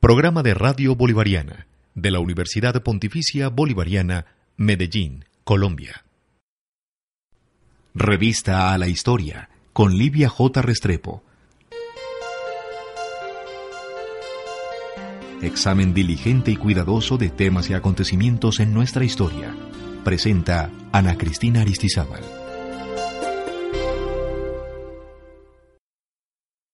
[0.00, 4.24] Programa de Radio Bolivariana de la Universidad Pontificia Bolivariana,
[4.56, 6.06] Medellín, Colombia.
[7.94, 10.62] Revista a la Historia, con Livia J.
[10.62, 11.22] Restrepo.
[15.42, 19.54] Examen diligente y cuidadoso de temas y acontecimientos en nuestra historia.
[20.04, 22.22] Presenta Ana Cristina Aristizábal.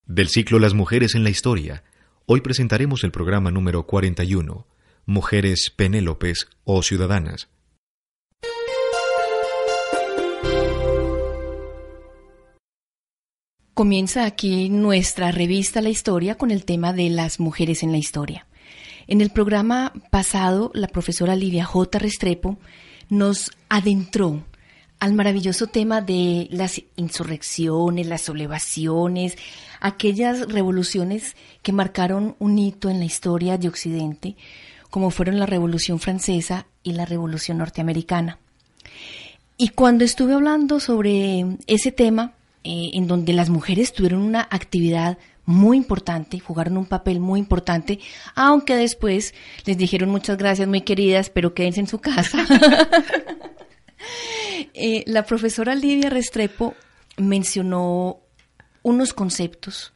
[0.07, 1.83] Del ciclo Las mujeres en la historia,
[2.29, 4.67] Hoy presentaremos el programa número 41,
[5.05, 7.49] Mujeres Penélopes o Ciudadanas.
[13.75, 18.49] Comienza aquí nuestra revista La Historia con el tema de las mujeres en la historia.
[19.07, 21.97] En el programa pasado, la profesora Lidia J.
[22.01, 22.59] Restrepo
[23.09, 24.43] nos adentró
[24.99, 29.37] al maravilloso tema de las insurrecciones, las sublevaciones,
[29.87, 34.37] aquellas revoluciones que marcaron un hito en la historia de Occidente,
[34.91, 38.39] como fueron la Revolución Francesa y la Revolución Norteamericana.
[39.57, 42.35] Y cuando estuve hablando sobre ese tema,
[42.65, 48.01] eh, en donde las mujeres tuvieron una actividad muy importante, jugaron un papel muy importante,
[48.35, 49.35] aunque después
[49.65, 52.45] les dijeron muchas gracias, muy queridas, pero quédense en su casa.
[54.79, 56.75] Eh, la profesora Lidia Restrepo
[57.17, 58.21] mencionó
[58.87, 59.93] unos conceptos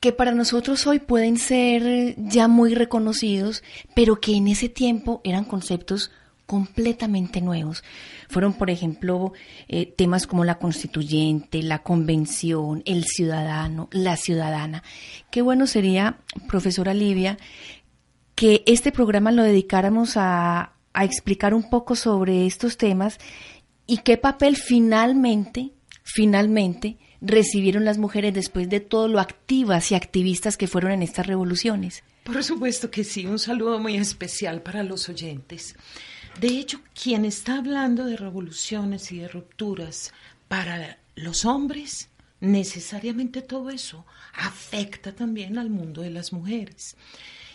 [0.00, 3.62] que para nosotros hoy pueden ser ya muy reconocidos,
[3.94, 6.10] pero que en ese tiempo eran conceptos
[6.44, 7.82] completamente nuevos.
[8.28, 9.32] Fueron, por ejemplo,
[9.66, 14.82] eh, temas como la constituyente, la convención, el ciudadano, la ciudadana.
[15.30, 16.18] Qué bueno sería,
[16.48, 17.38] profesora Livia,
[18.34, 23.18] que este programa lo dedicáramos a, a explicar un poco sobre estos temas
[23.86, 25.70] y qué papel finalmente,
[26.02, 31.26] finalmente, recibieron las mujeres después de todo lo activas y activistas que fueron en estas
[31.26, 32.02] revoluciones?
[32.24, 35.74] Por supuesto que sí, un saludo muy especial para los oyentes.
[36.40, 40.12] De hecho, quien está hablando de revoluciones y de rupturas
[40.48, 42.08] para los hombres,
[42.40, 46.96] necesariamente todo eso afecta también al mundo de las mujeres.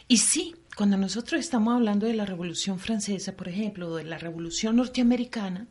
[0.07, 4.17] Y sí, cuando nosotros estamos hablando de la Revolución Francesa, por ejemplo, o de la
[4.19, 5.67] Revolución Norteamericana,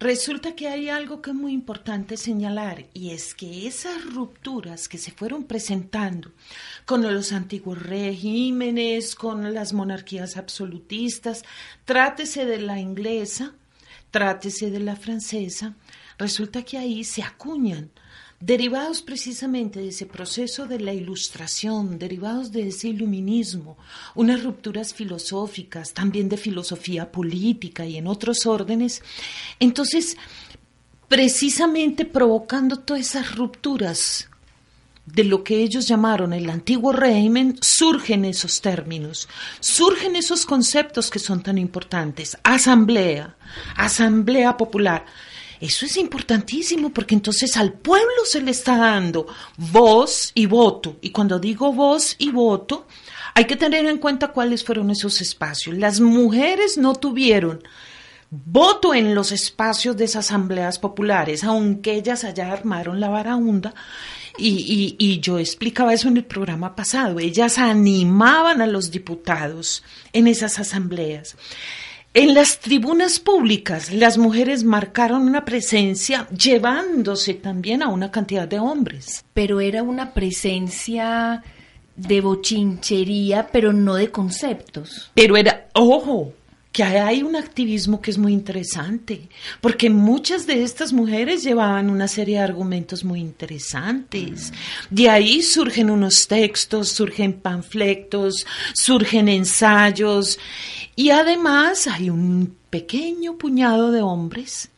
[0.00, 4.96] Resulta que hay algo que es muy importante señalar y es que esas rupturas que
[4.96, 6.32] se fueron presentando
[6.86, 11.44] con los antiguos regímenes, con las monarquías absolutistas,
[11.84, 13.52] trátese de la inglesa,
[14.10, 15.74] trátese de la francesa,
[16.16, 17.90] resulta que ahí se acuñan
[18.40, 23.76] derivados precisamente de ese proceso de la ilustración, derivados de ese iluminismo,
[24.14, 29.02] unas rupturas filosóficas, también de filosofía política y en otros órdenes,
[29.58, 30.16] entonces,
[31.06, 34.26] precisamente provocando todas esas rupturas
[35.04, 41.18] de lo que ellos llamaron el antiguo régimen, surgen esos términos, surgen esos conceptos que
[41.18, 42.38] son tan importantes.
[42.42, 43.36] Asamblea,
[43.76, 45.04] asamblea popular.
[45.60, 49.26] Eso es importantísimo porque entonces al pueblo se le está dando
[49.58, 50.96] voz y voto.
[51.02, 52.86] Y cuando digo voz y voto,
[53.34, 55.76] hay que tener en cuenta cuáles fueron esos espacios.
[55.76, 57.62] Las mujeres no tuvieron
[58.30, 63.74] voto en los espacios de esas asambleas populares, aunque ellas allá armaron la varaunda.
[64.38, 67.18] Y, y, yo explicaba eso en el programa pasado.
[67.18, 69.82] Ellas animaban a los diputados
[70.14, 71.36] en esas asambleas.
[72.12, 78.58] En las tribunas públicas las mujeres marcaron una presencia llevándose también a una cantidad de
[78.58, 79.24] hombres.
[79.32, 81.44] Pero era una presencia
[81.94, 85.12] de bochinchería, pero no de conceptos.
[85.14, 86.32] Pero era, ojo,
[86.72, 89.28] que hay un activismo que es muy interesante,
[89.60, 94.52] porque muchas de estas mujeres llevaban una serie de argumentos muy interesantes.
[94.88, 100.38] De ahí surgen unos textos, surgen panfletos, surgen ensayos,
[100.94, 104.70] y además hay un pequeño puñado de hombres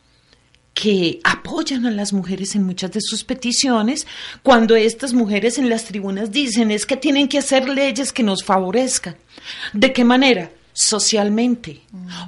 [0.73, 4.07] que apoyan a las mujeres en muchas de sus peticiones,
[4.41, 8.43] cuando estas mujeres en las tribunas dicen es que tienen que hacer leyes que nos
[8.43, 9.15] favorezcan.
[9.73, 10.49] ¿De qué manera?
[10.73, 11.81] Socialmente,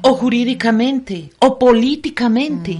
[0.03, 2.77] o jurídicamente, o políticamente.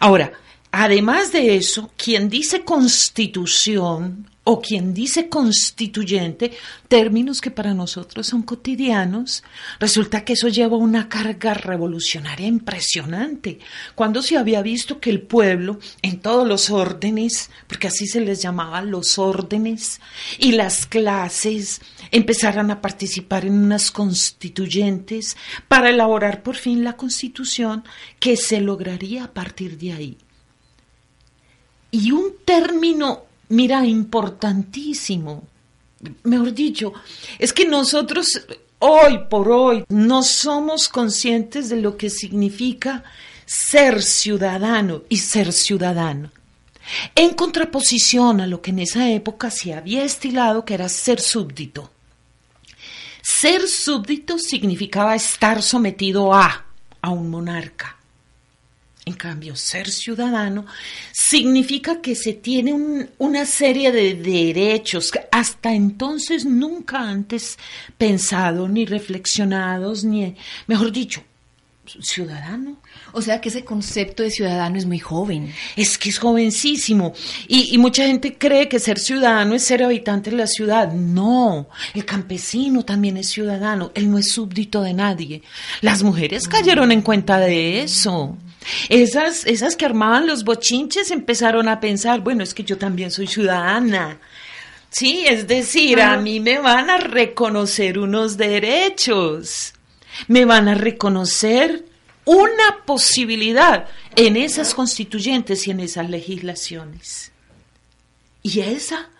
[0.00, 0.32] Ahora,
[0.70, 6.52] además de eso, quien dice constitución o quien dice constituyente,
[6.88, 9.44] términos que para nosotros son cotidianos,
[9.78, 13.60] resulta que eso lleva una carga revolucionaria impresionante.
[13.94, 18.42] Cuando se había visto que el pueblo, en todos los órdenes, porque así se les
[18.42, 20.00] llamaba los órdenes,
[20.38, 21.80] y las clases
[22.12, 25.36] empezaran a participar en unas constituyentes
[25.66, 27.82] para elaborar por fin la constitución
[28.20, 30.18] que se lograría a partir de ahí.
[31.90, 35.44] Y un término mira, importantísimo.
[36.24, 36.92] Mejor dicho,
[37.38, 38.26] es que nosotros
[38.78, 43.04] hoy por hoy no somos conscientes de lo que significa
[43.46, 46.30] ser ciudadano y ser ciudadano.
[47.14, 51.90] En contraposición a lo que en esa época se había estilado que era ser súbdito.
[53.42, 56.64] Ser súbdito significaba estar sometido a,
[57.00, 57.96] a un monarca.
[59.04, 60.64] En cambio, ser ciudadano
[61.10, 67.58] significa que se tiene una serie de derechos hasta entonces nunca antes
[67.98, 70.36] pensados ni reflexionados, ni,
[70.68, 71.24] mejor dicho,
[71.84, 72.80] ciudadano.
[73.12, 75.52] O sea que ese concepto de ciudadano es muy joven.
[75.76, 77.12] Es que es jovencísimo.
[77.48, 80.92] Y, y, mucha gente cree que ser ciudadano es ser habitante de la ciudad.
[80.92, 83.90] No, el campesino también es ciudadano.
[83.94, 85.42] Él no es súbdito de nadie.
[85.80, 88.36] Las mujeres cayeron en cuenta de eso.
[88.88, 93.26] Esas, esas que armaban los bochinches empezaron a pensar, bueno, es que yo también soy
[93.26, 94.18] ciudadana.
[94.90, 99.72] Sí, es decir, a mí me van a reconocer unos derechos,
[100.28, 101.84] me van a reconocer
[102.24, 103.86] una posibilidad
[104.16, 107.32] en esas constituyentes y en esas legislaciones.
[108.42, 109.10] Y esa,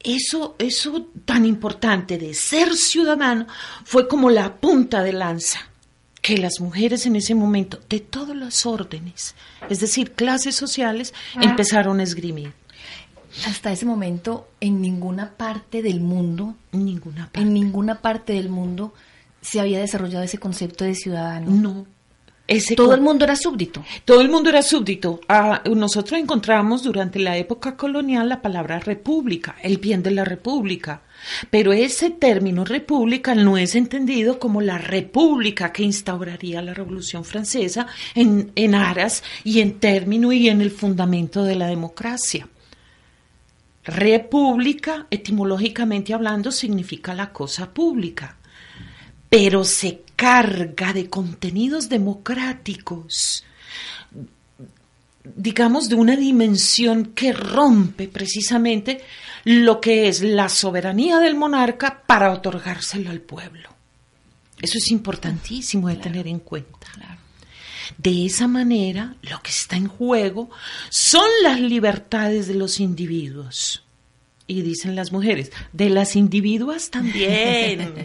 [0.00, 3.46] eso, eso tan importante de ser ciudadano
[3.84, 5.68] fue como la punta de lanza
[6.20, 9.34] que las mujeres en ese momento, de todos los órdenes,
[9.68, 12.52] es decir, clases sociales, empezaron a esgrimir.
[13.46, 18.94] Hasta ese momento, en ninguna parte del mundo, ninguna en ninguna parte del mundo
[19.42, 21.50] se había desarrollado ese concepto de ciudadano.
[21.50, 21.86] No.
[22.48, 23.84] Ese todo el mundo era súbdito.
[24.04, 25.20] Todo el mundo era súbdito.
[25.28, 31.02] Ah, nosotros encontramos durante la época colonial la palabra república, el bien de la república.
[31.50, 37.86] Pero ese término república no es entendido como la república que instauraría la Revolución Francesa
[38.14, 42.48] en, en aras y en término y en el fundamento de la democracia.
[43.84, 48.36] República, etimológicamente hablando, significa la cosa pública,
[49.32, 53.44] pero se carga de contenidos democráticos
[55.24, 59.02] digamos, de una dimensión que rompe precisamente
[59.44, 63.70] lo que es la soberanía del monarca para otorgárselo al pueblo.
[64.60, 66.88] Eso es importantísimo de tener en cuenta.
[67.96, 70.50] De esa manera, lo que está en juego
[70.90, 73.81] son las libertades de los individuos.
[74.52, 78.04] Y dicen las mujeres, de las individuas también.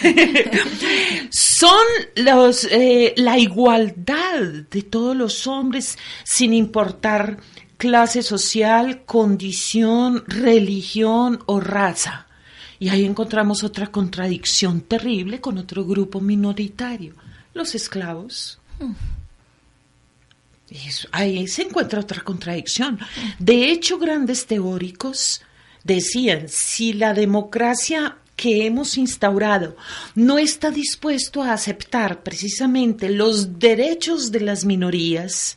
[1.30, 1.84] son
[2.16, 4.40] los, eh, la igualdad
[4.70, 7.36] de todos los hombres sin importar
[7.76, 12.28] clase social, condición, religión o raza.
[12.78, 17.12] Y ahí encontramos otra contradicción terrible con otro grupo minoritario,
[17.52, 18.58] los esclavos.
[21.12, 22.98] ahí se encuentra otra contradicción.
[23.38, 25.42] De hecho, grandes teóricos
[25.84, 29.76] decían, si la democracia que hemos instaurado
[30.14, 35.56] no está dispuesto a aceptar precisamente los derechos de las minorías,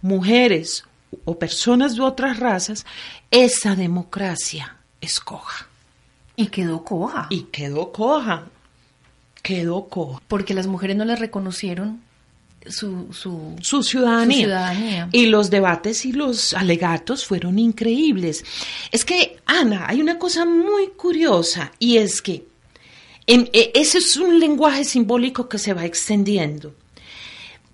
[0.00, 0.84] mujeres,
[1.24, 2.84] o personas de otras razas,
[3.30, 5.66] esa democracia es coja.
[6.36, 7.26] Y quedó coja.
[7.30, 8.46] Y quedó coja.
[9.42, 10.22] Quedó coja.
[10.28, 12.02] Porque las mujeres no le reconocieron
[12.66, 13.08] su,
[13.62, 15.08] su, ciudadanía.
[15.12, 18.44] Y los debates y los alegatos fueron increíbles.
[18.92, 22.46] Es que, Ana, hay una cosa muy curiosa y es que
[23.26, 26.74] en, e, ese es un lenguaje simbólico que se va extendiendo.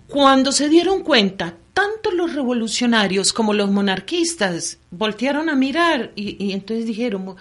[0.08, 6.86] Cuando se dieron cuenta tanto los revolucionarios como los monarquistas voltearon a mirar y, entonces
[6.86, 7.34] dijeron,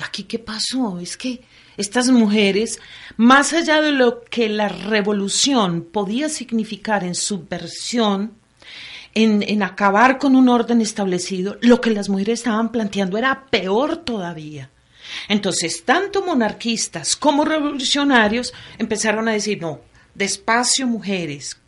[0.00, 1.00] ¿aquí qué pasó?
[1.00, 1.40] Es que
[1.76, 2.80] estas mujeres,
[3.16, 8.34] más allá de lo que la revolución podía significar en subversión,
[9.14, 13.98] en, en acabar con un orden establecido, lo que las mujeres estaban planteando era peor
[13.98, 14.70] todavía.
[15.28, 19.80] Entonces, tanto monarquistas como revolucionarios empezaron a decir, no,
[20.14, 21.59] despacio mujeres,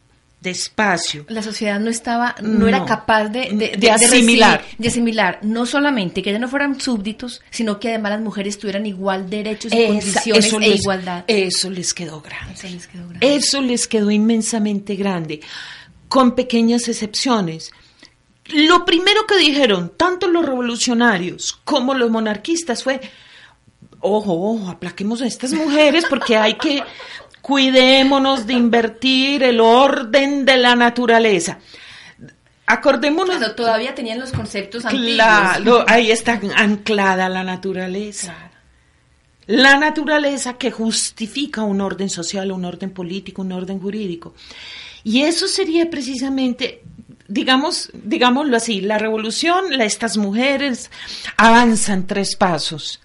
[0.43, 1.25] despacio.
[1.29, 4.65] La sociedad no estaba, no, era capaz de, de, asimilar.
[4.77, 8.85] De, asimilar, no solamente que ya no fueran súbditos, sino que además las mujeres tuvieran
[8.85, 11.25] igual derechos y condiciones e igualdad.
[11.29, 12.55] Eso les quedó grande.
[12.55, 13.35] Eso les quedó grande.
[13.37, 15.41] Eso les quedó inmensamente grande,
[16.09, 17.71] con pequeñas excepciones.
[18.49, 23.01] lo primero que dijeron, tanto los revolucionarios como los monarquistas, fue,
[24.01, 26.83] ojo, ojo, aplaquemos a estas mujeres porque hay que,
[27.43, 31.59] cuidémonos de invertir el orden de la naturaleza.
[32.67, 33.37] Acordémonos.
[33.37, 35.15] Claro, todavía tenían los conceptos antiguos.
[35.15, 38.35] Claro, ahí está anclada la naturaleza.
[39.47, 44.35] La naturaleza que justifica un orden social, un orden político, un orden jurídico.
[45.03, 46.83] Y eso sería precisamente,
[47.27, 50.93] digamos, digámoslo así, la revolución, estas mujeres
[51.37, 53.01] avanzan tres pasos,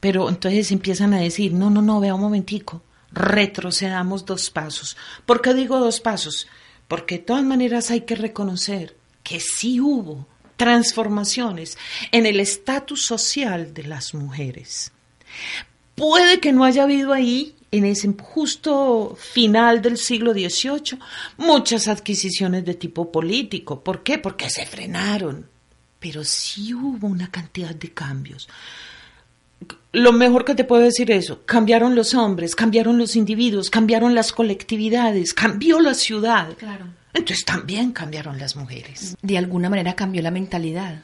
[0.00, 2.82] pero entonces empiezan a decir, no, no, no, vea un momentico,
[3.14, 4.96] retrocedamos dos pasos.
[5.24, 6.48] ¿Por qué digo dos pasos?
[6.88, 11.78] Porque de todas maneras hay que reconocer que sí hubo transformaciones
[12.12, 14.92] en el estatus social de las mujeres.
[15.94, 20.98] Puede que no haya habido ahí, en ese justo final del siglo XVIII,
[21.38, 23.82] muchas adquisiciones de tipo político.
[23.82, 24.18] ¿Por qué?
[24.18, 25.48] Porque se frenaron.
[25.98, 28.48] Pero sí hubo una cantidad de cambios.
[29.92, 34.14] Lo mejor que te puedo decir es eso, cambiaron los hombres, cambiaron los individuos, cambiaron
[34.14, 36.54] las colectividades, cambió la ciudad.
[36.58, 36.86] Claro.
[37.12, 39.16] Entonces también cambiaron las mujeres.
[39.22, 41.02] De alguna manera cambió la mentalidad.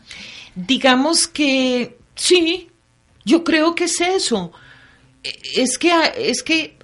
[0.56, 2.68] Digamos que sí,
[3.24, 4.52] yo creo que es eso
[5.22, 6.76] es que, es que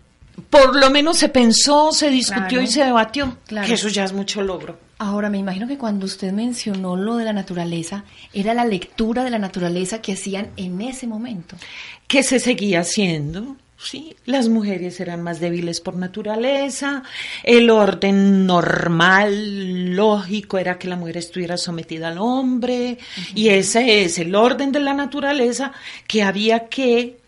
[0.51, 4.43] por lo menos se pensó, se discutió y se debatió, que eso ya es mucho
[4.43, 4.79] logro.
[4.99, 9.31] Ahora, me imagino que cuando usted mencionó lo de la naturaleza, era la lectura de
[9.31, 11.57] la naturaleza que hacían en ese momento.
[12.07, 14.17] Que se seguía haciendo, sí.
[14.25, 17.03] Las mujeres eran más débiles por naturaleza,
[17.43, 22.99] el orden normal, lógico, era que la mujer estuviera sometida al hombre,
[23.35, 25.73] y ese es el orden de la naturaleza
[26.07, 27.19] que había que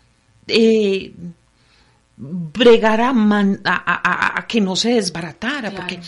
[0.47, 1.13] eh,
[2.21, 5.71] bregar a, que no se desbaratara.
[5.71, 6.01] porque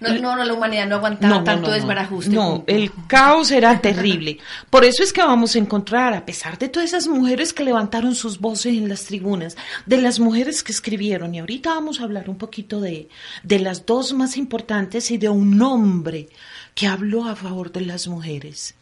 [0.00, 2.30] No, no, la humanidad no aguantaba tanto desbarajuste.
[2.30, 4.38] No, el caos era terrible.
[4.70, 8.14] Por eso es que vamos a encontrar, a pesar de todas esas mujeres que levantaron
[8.14, 12.30] sus voces en las tribunas, de las mujeres que escribieron, y ahorita vamos a hablar
[12.30, 13.08] un poquito de,
[13.42, 16.28] de las dos más importantes y de un hombre
[16.76, 18.76] que habló a favor de las mujeres.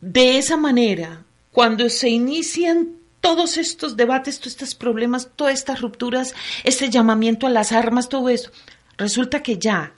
[0.00, 1.22] De esa manera,
[1.52, 7.50] cuando se inician todos estos debates, todos estos problemas, todas estas rupturas, este llamamiento a
[7.50, 8.52] las armas, todo eso,
[8.96, 9.94] resulta que ya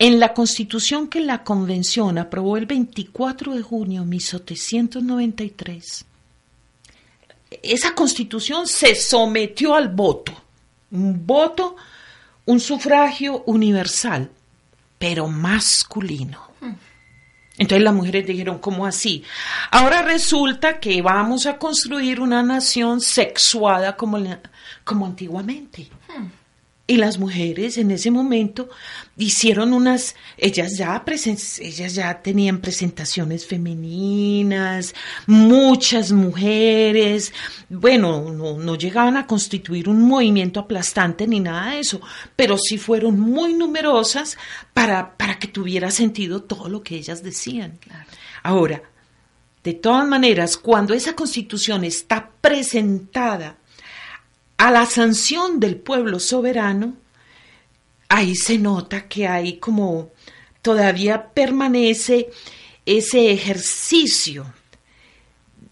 [0.00, 6.04] en la constitución que la convención aprobó el 24 de junio de 1793,
[7.62, 10.32] esa constitución se sometió al voto,
[10.90, 11.76] un voto,
[12.46, 14.28] un sufragio universal,
[14.98, 16.50] pero masculino.
[17.60, 19.22] Entonces las mujeres dijeron, ¿cómo así?
[19.70, 24.18] Ahora resulta que vamos a construir una nación sexuada como,
[24.82, 25.90] como antiguamente.
[26.08, 26.39] Hmm.
[26.90, 28.68] Y las mujeres en ese momento
[29.16, 31.04] hicieron unas, ellas ya,
[31.60, 34.92] ellas ya tenían presentaciones femeninas,
[35.28, 37.32] muchas mujeres,
[37.68, 42.00] bueno, no, no, llegaban a constituir un movimiento aplastante ni nada de eso,
[42.34, 44.36] pero sí fueron muy numerosas
[44.74, 47.78] para, para que tuviera sentido todo lo que ellas decían.
[48.42, 48.82] Ahora,
[49.62, 53.59] de todas maneras, cuando esa constitución está presentada
[54.60, 56.94] a la sanción del pueblo soberano,
[58.10, 60.10] ahí se nota que hay como
[60.60, 62.28] todavía permanece
[62.84, 64.52] ese ejercicio,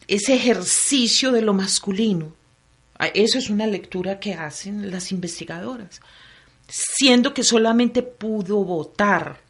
[0.07, 2.33] ese ejercicio de lo masculino.
[2.99, 6.01] Ah, eso es una lectura que hacen las investigadoras,
[6.67, 9.43] siendo que solamente pudo votar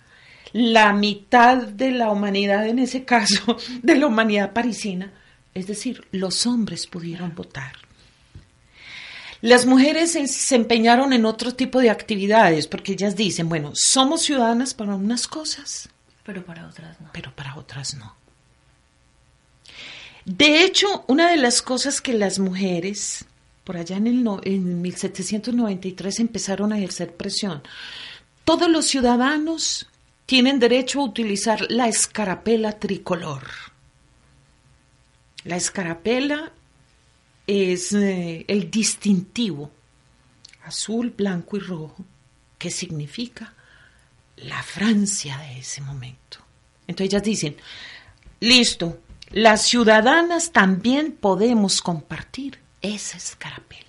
[0.53, 5.13] la mitad de la humanidad, en ese caso, de la humanidad parisina,
[5.55, 7.88] es decir, los hombres pudieron votar.
[9.41, 14.75] Las mujeres se, empeñaron en otro tipo de actividades porque ellas dicen, bueno, somos ciudadanas
[14.75, 15.89] para unas cosas.
[16.25, 17.11] Pero para otras no.
[17.13, 18.17] Pero para otras no.
[20.25, 23.25] De hecho, una de las cosas que las mujeres,
[23.65, 27.63] por allá en, el en 1793, empezaron a ejercer presión,
[28.45, 29.89] todos los ciudadanos
[30.27, 33.45] tienen derecho a utilizar la escarapela tricolor.
[35.45, 36.53] La escarapela
[37.49, 39.71] es eh, el distintivo
[40.65, 42.05] azul, blanco y rojo
[42.59, 43.55] que significa
[44.37, 46.39] la Francia de ese momento.
[46.87, 47.57] Entonces ellas dicen,
[48.41, 49.01] listo,
[49.31, 53.88] las ciudadanas también podemos compartir esa escarapela.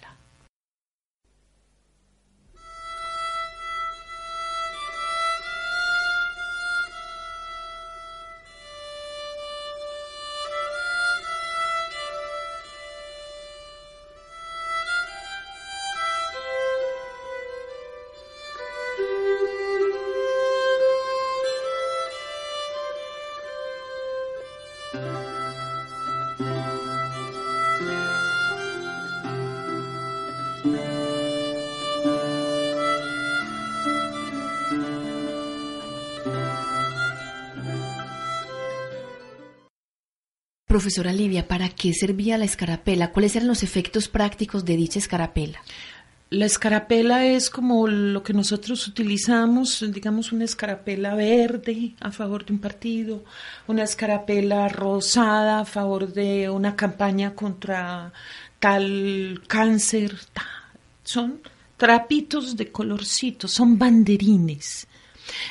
[40.79, 43.12] Profesora Livia, ¿para qué servía la escarapela?
[43.12, 45.59] ¿Cuáles eran los efectos prácticos de dicha escarapela?
[46.29, 52.53] La escarapela es como lo que nosotros utilizamos, digamos una escarapela verde a favor de
[52.53, 53.25] un partido,
[53.67, 58.13] una escarapela rosada a favor de una campaña contra
[58.59, 60.17] tal cáncer.
[61.03, 61.41] Son
[61.75, 64.88] trapitos de colorcito, son banderines.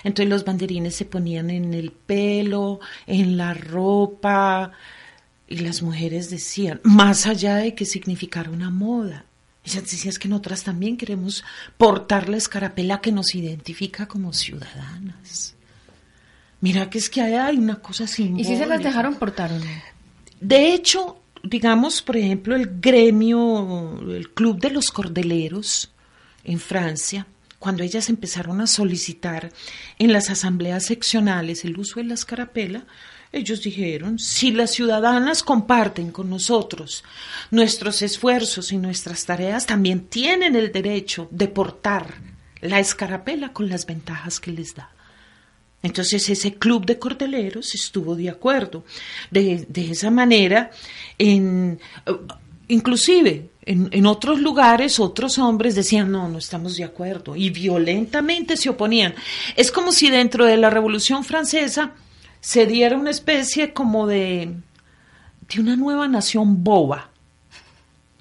[0.05, 4.73] Entonces los banderines se ponían en el pelo, en la ropa,
[5.49, 9.25] y las mujeres decían, más allá de que significara una moda,
[9.65, 11.45] ellas decían que nosotras también queremos
[11.77, 15.55] portar la escarapela que nos identifica como ciudadanas.
[16.61, 18.49] Mira que es que hay una cosa simbólica.
[18.49, 19.65] ¿Y si se las dejaron portar o no?
[20.41, 25.91] De hecho, digamos, por ejemplo, el gremio, el Club de los Cordeleros
[26.45, 27.27] en Francia,
[27.59, 29.53] cuando ellas empezaron a solicitar
[29.99, 32.87] en las asambleas seccionales el uso de la escarapela,
[33.33, 37.05] ellos dijeron, si las ciudadanas comparten con nosotros
[37.51, 42.15] nuestros esfuerzos y nuestras tareas, también tienen el derecho de portar
[42.61, 44.91] la escarapela con las ventajas que les da.
[45.83, 48.85] Entonces ese club de cordeleros estuvo de acuerdo.
[49.31, 50.71] De, esa manera,
[51.19, 51.79] en,
[52.67, 58.57] inclusive en, en, otros lugares otros hombres decían, no, no estamos de acuerdo, y violentamente
[58.57, 59.15] se oponían.
[59.55, 61.95] Es como si dentro de la Revolución Francesa
[62.49, 64.55] se diera una especie como de,
[65.51, 67.11] de una nueva nación boba,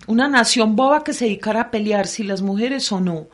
[0.06, 3.30] una nación boba que se dedicara a pelear si las mujeres o no.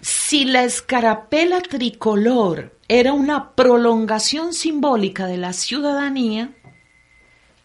[0.00, 6.54] Si la escarapela tricolor era una prolongación simbólica de la ciudadanía,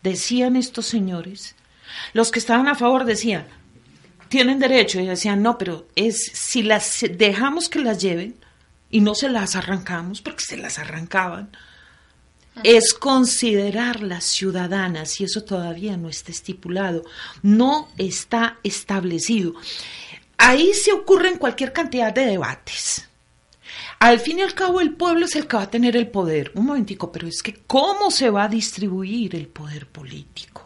[0.03, 1.55] decían estos señores,
[2.12, 3.48] los que estaban a favor decían,
[4.27, 8.36] tienen derecho, y decían, no, pero es si las dejamos que las lleven
[8.89, 11.49] y no se las arrancamos, porque se las arrancaban,
[12.63, 17.03] es considerarlas ciudadanas y eso todavía no está estipulado,
[17.41, 19.53] no está establecido.
[20.37, 23.07] Ahí se ocurren cualquier cantidad de debates.
[23.99, 26.51] Al fin y al cabo el pueblo es el que va a tener el poder.
[26.55, 30.65] Un momentico, pero es que ¿cómo se va a distribuir el poder político?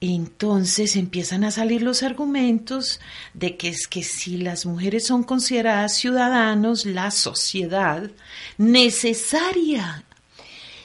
[0.00, 2.98] Entonces empiezan a salir los argumentos
[3.34, 8.10] de que es que si las mujeres son consideradas ciudadanos, la sociedad
[8.58, 10.04] necesaria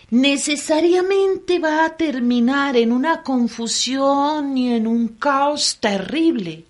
[0.10, 6.66] necesariamente va a terminar en una confusión y en un caos terrible.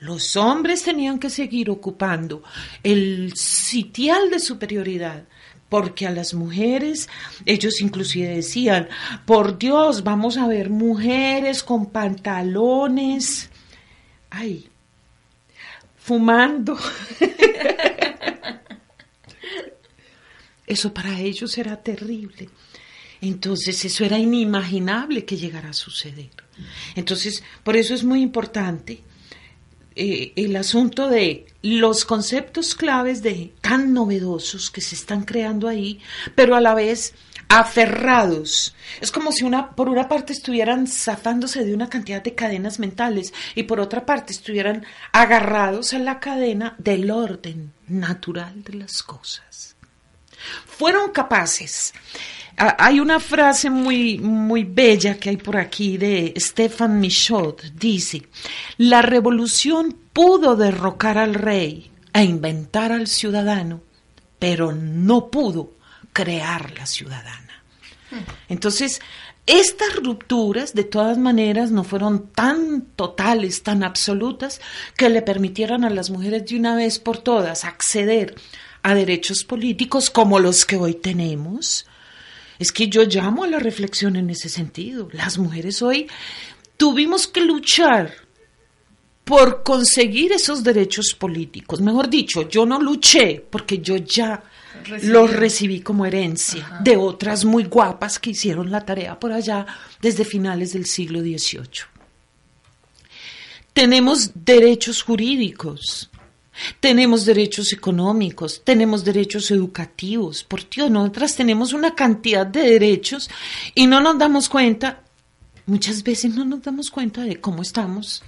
[0.00, 2.42] Los hombres tenían que seguir ocupando
[2.82, 5.24] el sitial de superioridad,
[5.70, 7.08] porque a las mujeres,
[7.46, 8.88] ellos inclusive decían,
[9.24, 13.48] por Dios, vamos a ver mujeres con pantalones,
[14.28, 14.68] ay,
[15.96, 16.76] fumando.
[20.74, 22.48] Eso para ellos era terrible.
[23.20, 26.30] Entonces eso era inimaginable que llegara a suceder.
[26.96, 29.04] Entonces, por eso es muy importante
[29.94, 36.00] eh, el asunto de los conceptos claves de tan novedosos que se están creando ahí,
[36.34, 37.14] pero a la vez
[37.48, 38.74] aferrados.
[39.00, 43.32] Es como si una, por una parte estuvieran zafándose de una cantidad de cadenas mentales
[43.54, 49.73] y por otra parte estuvieran agarrados a la cadena del orden natural de las cosas
[50.66, 51.92] fueron capaces.
[52.56, 57.56] Ah, hay una frase muy, muy bella que hay por aquí de Stefan Michaud.
[57.74, 58.22] Dice,
[58.78, 63.82] la revolución pudo derrocar al rey e inventar al ciudadano,
[64.38, 65.72] pero no pudo
[66.12, 67.64] crear la ciudadana.
[68.48, 69.00] Entonces,
[69.46, 74.60] estas rupturas, de todas maneras, no fueron tan totales, tan absolutas,
[74.96, 78.36] que le permitieran a las mujeres de una vez por todas acceder
[78.84, 81.86] a derechos políticos como los que hoy tenemos.
[82.58, 85.08] Es que yo llamo a la reflexión en ese sentido.
[85.10, 86.06] Las mujeres hoy
[86.76, 88.12] tuvimos que luchar
[89.24, 91.80] por conseguir esos derechos políticos.
[91.80, 94.42] Mejor dicho, yo no luché porque yo ya
[95.02, 99.66] los recibí como herencia de otras muy guapas que hicieron la tarea por allá
[100.02, 101.86] desde finales del siglo XVIII.
[103.72, 106.10] Tenemos derechos jurídicos,
[106.80, 110.44] tenemos derechos económicos, tenemos derechos educativos.
[110.44, 113.30] Por Dios, nosotras tenemos una cantidad de derechos
[113.74, 115.02] y no nos damos cuenta,
[115.66, 118.22] muchas veces no nos damos cuenta de cómo estamos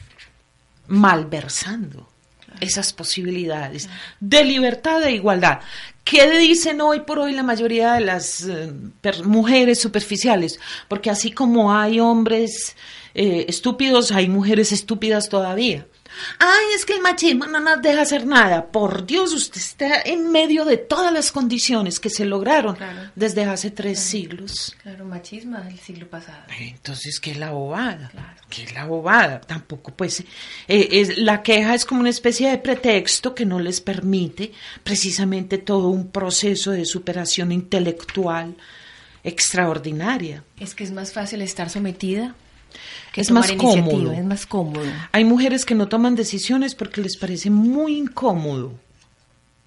[0.88, 2.08] malversando
[2.60, 3.88] esas posibilidades
[4.20, 5.60] de libertad e igualdad.
[6.04, 8.72] ¿Qué dicen hoy por hoy la mayoría de las eh,
[9.24, 10.60] mujeres superficiales?
[10.88, 12.76] Porque así como hay hombres
[13.14, 15.86] eh, estúpidos, hay mujeres estúpidas todavía.
[16.38, 18.66] Ay, es que el machismo no nos deja hacer nada.
[18.66, 23.10] Por Dios, usted está en medio de todas las condiciones que se lograron Claro.
[23.14, 24.74] desde hace tres siglos.
[24.82, 26.42] Claro, machismo del siglo pasado.
[26.58, 28.08] Entonces, ¿qué es la bobada?
[28.10, 28.36] Claro.
[28.48, 29.40] ¿Qué es la bobada?
[29.40, 30.20] Tampoco, pues,
[30.68, 34.52] eh, es, la queja es como una especie de pretexto que no les permite
[34.84, 38.56] precisamente todo un proceso de superación intelectual
[39.24, 40.44] extraordinaria.
[40.58, 42.34] Es que es más fácil estar sometida
[43.12, 44.12] que Es más cómodo.
[44.12, 44.86] Es más cómodo.
[45.12, 48.72] Hay mujeres que no toman decisiones porque les parece muy incómodo.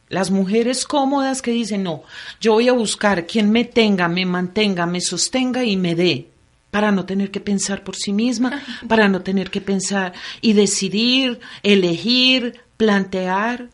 [0.10, 2.04] Las mujeres cómodas que dicen, no,
[2.42, 6.30] yo voy a buscar quien me tenga, me mantenga, me sostenga y me dé,
[6.72, 11.40] para no tener que pensar por sí misma, para no tener que pensar y decidir,
[11.62, 13.70] elegir, plantear.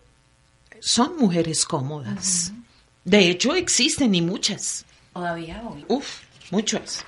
[0.81, 2.51] Son mujeres cómodas.
[3.05, 4.85] De hecho, existen y muchas.
[5.13, 5.85] Todavía hoy.
[5.87, 6.19] Uf,
[6.51, 7.05] muchas.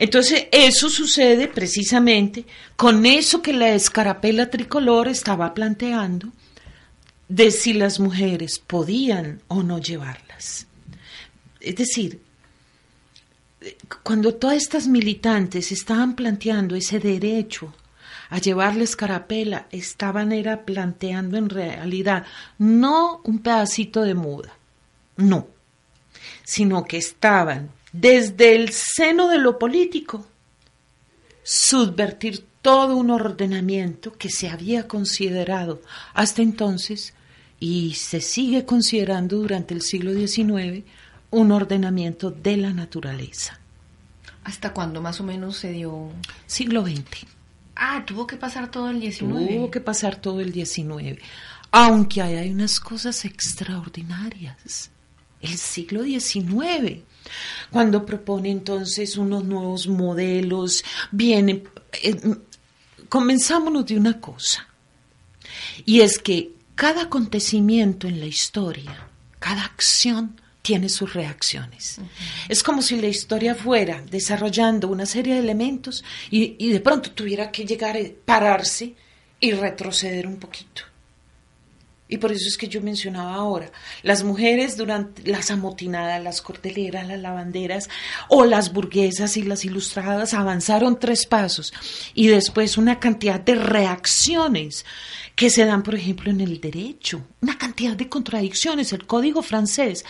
[0.00, 6.32] Entonces, eso sucede precisamente con eso que la escarapela tricolor estaba planteando
[7.28, 10.66] de si las mujeres podían o no llevarlas.
[11.60, 12.22] Es decir,
[14.02, 17.74] cuando todas estas militantes estaban planteando ese derecho
[18.30, 22.24] a llevar la escarapela, estaban era planteando en realidad
[22.56, 24.56] no un pedacito de muda,
[25.18, 25.46] no,
[26.42, 30.26] sino que estaban desde el seno de lo político
[31.42, 35.80] subvertir todo un ordenamiento que se había considerado
[36.14, 37.14] hasta entonces
[37.58, 40.84] y se sigue considerando durante el siglo XIX
[41.30, 43.58] un ordenamiento de la naturaleza.
[44.44, 46.10] ¿Hasta cuándo más o menos se dio?
[46.46, 47.26] Siglo XX.
[47.76, 49.46] Ah, tuvo que pasar todo el 19.
[49.46, 51.20] Tuvo que pasar todo el 19.
[51.70, 54.90] Aunque hay unas cosas extraordinarias.
[55.40, 57.02] El siglo XIX,
[57.70, 61.64] cuando propone entonces unos nuevos modelos, viene.
[62.02, 62.16] eh,
[63.08, 64.66] comenzámonos de una cosa.
[65.84, 71.98] Y es que cada acontecimiento en la historia, cada acción tiene sus reacciones.
[72.48, 77.10] Es como si la historia fuera desarrollando una serie de elementos y, y de pronto
[77.10, 78.94] tuviera que llegar a pararse
[79.40, 80.82] y retroceder un poquito.
[82.10, 83.70] Y por eso es que yo mencionaba ahora,
[84.02, 87.88] las mujeres durante las amotinadas, las cordeleras, las lavanderas
[88.28, 91.72] o las burguesas y las ilustradas avanzaron tres pasos
[92.12, 94.84] y después una cantidad de reacciones
[95.36, 100.04] que se dan, por ejemplo, en el derecho, una cantidad de contradicciones, el código francés.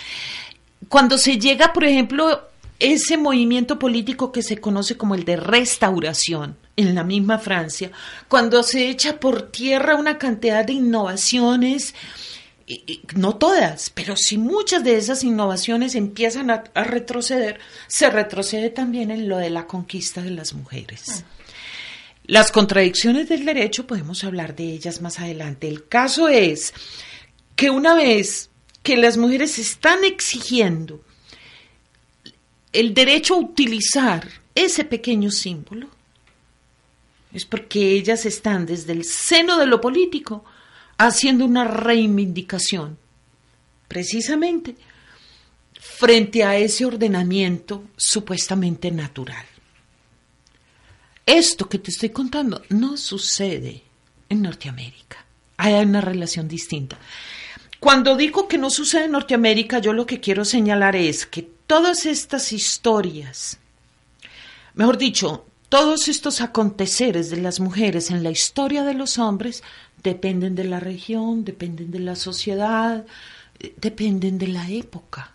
[0.89, 2.50] Cuando se llega, por ejemplo,
[2.81, 7.91] ese movimiento político que se conoce como el de restauración en la misma Francia,
[8.29, 11.95] cuando se echa por tierra una cantidad de innovaciones,
[12.67, 18.09] y- y no todas, pero si muchas de esas innovaciones empiezan a, a retroceder, se
[18.11, 21.25] retrocede también en lo de la conquista de las mujeres.
[22.25, 25.69] Las contradicciones del derecho podemos hablar de ellas más adelante.
[25.69, 26.73] El caso es
[27.57, 28.51] que una vez
[28.85, 31.03] que las mujeres están exigiendo
[32.73, 35.89] el derecho a utilizar ese pequeño símbolo,
[37.33, 40.45] es porque ellas están desde el seno de lo político
[40.99, 42.99] haciendo una reivindicación,
[43.89, 44.77] precisamente
[45.81, 49.47] frente a ese ordenamiento supuestamente natural.
[51.25, 53.83] Esto que te estoy contando no sucede
[54.29, 55.25] en Norteamérica.
[55.57, 56.99] Hay una relación distinta.
[57.79, 62.05] Cuando digo que no sucede en Norteamérica, yo lo que quiero señalar es que todas
[62.05, 63.57] estas historias,
[64.75, 69.63] mejor dicho, todos estos aconteceres de las mujeres en la historia de los hombres
[70.03, 73.07] dependen de la región, dependen de la sociedad,
[73.77, 75.31] dependen de la época.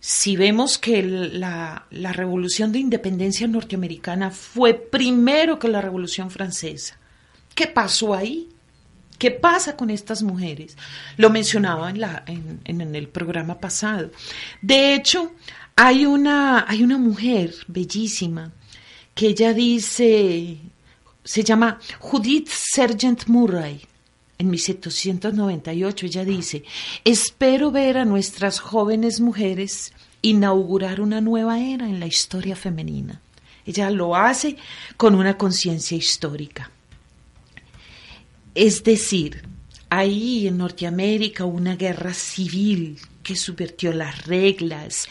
[0.00, 6.98] Si vemos que la, la revolución de independencia norteamericana fue primero que la revolución francesa,
[7.54, 8.48] ¿qué pasó ahí?
[9.20, 10.78] ¿Qué pasa con estas mujeres?
[11.18, 14.10] Lo mencionaba en, el programa pasado.
[14.62, 15.32] De hecho,
[15.76, 18.50] hay una, hay una mujer bellísima
[19.14, 20.56] que ella dice,
[21.22, 23.82] se llama Judith Sargent Murray.
[24.38, 26.64] En 1798 ella dice,
[27.04, 33.20] espero ver a nuestras jóvenes mujeres inaugurar una nueva era en la historia femenina.
[33.66, 34.56] Ella lo hace
[34.96, 36.70] con una conciencia histórica.
[38.54, 39.42] Es decir,
[39.90, 45.08] ahí en Norteamérica una guerra civil que subvertió las reglas,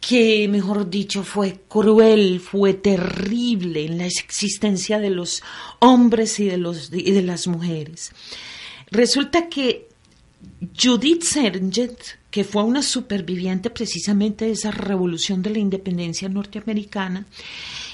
[0.00, 5.42] que, mejor dicho, fue cruel, fue terrible en la existencia de los
[5.80, 8.12] hombres y de, los, y de las mujeres.
[8.90, 9.88] Resulta que
[10.80, 11.98] Judith Sargent,
[12.30, 17.26] que fue una superviviente precisamente de esa revolución de la independencia norteamericana,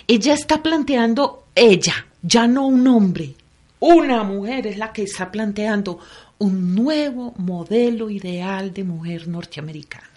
[0.06, 3.34] ella está planteando, ella, ya no un hombre,
[3.80, 5.98] una mujer es la que está planteando
[6.38, 10.08] un nuevo modelo ideal de mujer norteamericana.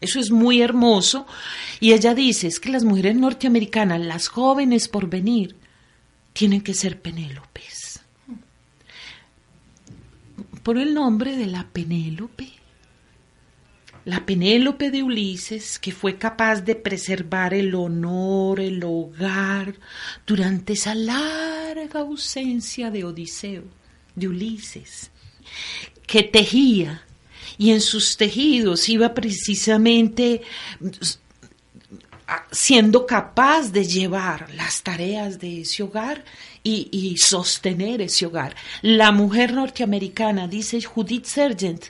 [0.00, 1.26] Eso es muy hermoso.
[1.78, 5.56] Y ella dice, es que las mujeres norteamericanas, las jóvenes por venir,
[6.32, 8.00] tienen que ser Penélopes.
[10.62, 12.61] Por el nombre de la Penélope.
[14.04, 19.74] La Penélope de Ulises, que fue capaz de preservar el honor, el hogar,
[20.26, 23.64] durante esa larga ausencia de Odiseo,
[24.16, 25.10] de Ulises,
[26.06, 27.02] que tejía
[27.58, 30.42] y en sus tejidos iba precisamente
[32.50, 36.24] siendo capaz de llevar las tareas de ese hogar
[36.62, 38.54] y, sostener ese hogar.
[38.80, 41.86] La mujer norteamericana, dice Judith Sargent,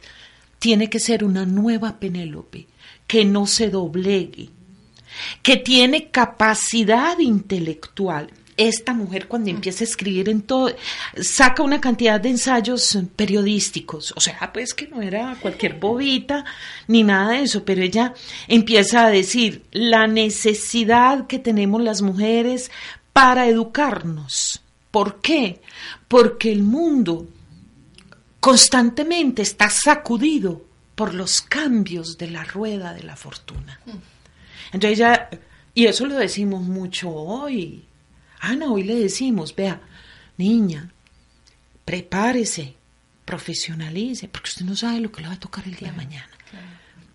[0.63, 2.69] tiene que ser una nueva Penélope,
[3.09, 4.49] que no se doblegue,
[5.43, 10.73] que tiene capacidad intelectual, esta mujer cuando empieza a escribir en todo,
[11.21, 16.45] saca una cantidad de ensayos periodísticos, o sea, pues que no era cualquier bobita
[16.87, 18.15] ni nada de eso, pero ella
[18.47, 22.71] empieza a decir la necesidad que tenemos las mujeres
[23.13, 24.63] para educarnos.
[24.93, 25.61] ¿Por qué?
[26.07, 27.27] Porque el mundo
[28.43, 30.65] constantemente está sacudido
[30.97, 33.79] por los cambios de la rueda de la fortuna.
[34.73, 35.31] Entonces ella,
[35.75, 37.85] y eso lo decimos mucho hoy,
[38.41, 39.81] Ana, hoy le decimos, vea,
[40.39, 40.91] niña,
[41.85, 42.75] prepárese,
[43.25, 46.31] profesionalice, porque usted no sabe lo que le va a tocar el día de mañana.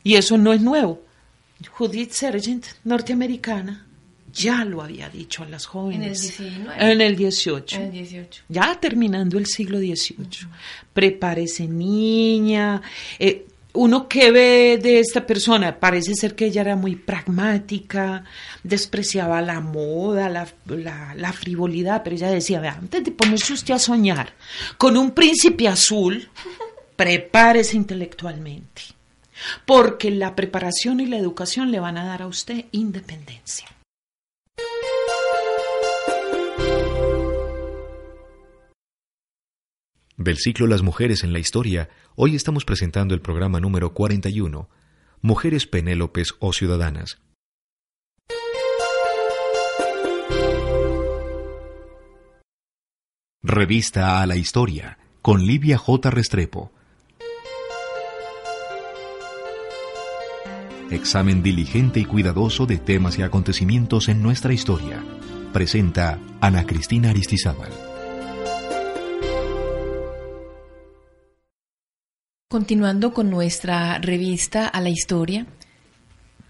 [0.04, 1.04] Y eso no es nuevo.
[1.70, 3.86] Judith Sargent, norteamericana,
[4.38, 6.39] ya lo había dicho a las jóvenes.
[6.78, 7.76] En el 18.
[7.76, 8.43] En el 18.
[8.47, 10.47] Ya terminando el siglo XVIII.
[10.93, 12.82] Prepárese, niña.
[13.17, 18.23] Eh, uno que ve de esta persona, parece ser que ella era muy pragmática,
[18.63, 24.34] despreciaba la moda, la, frivolidad, pero ella decía, antes de ponerse usted a soñar
[24.78, 26.28] con un príncipe azul,
[26.95, 28.82] prepárese intelectualmente,
[29.65, 33.67] porque la preparación y la educación le van a dar a usted independencia.
[40.17, 44.67] Del ciclo Las mujeres en la historia, hoy estamos presentando el programa número 41,
[45.21, 47.21] Mujeres Penélopes o Ciudadanas.
[53.43, 56.10] Revista a la Historia, con Livia J.
[56.10, 56.71] Restrepo.
[60.89, 65.03] Examen diligente y cuidadoso de temas y acontecimientos en nuestra historia.
[65.53, 67.87] Presenta Ana Cristina Aristizábal.
[72.49, 75.47] Continuando con nuestra revista a la historia,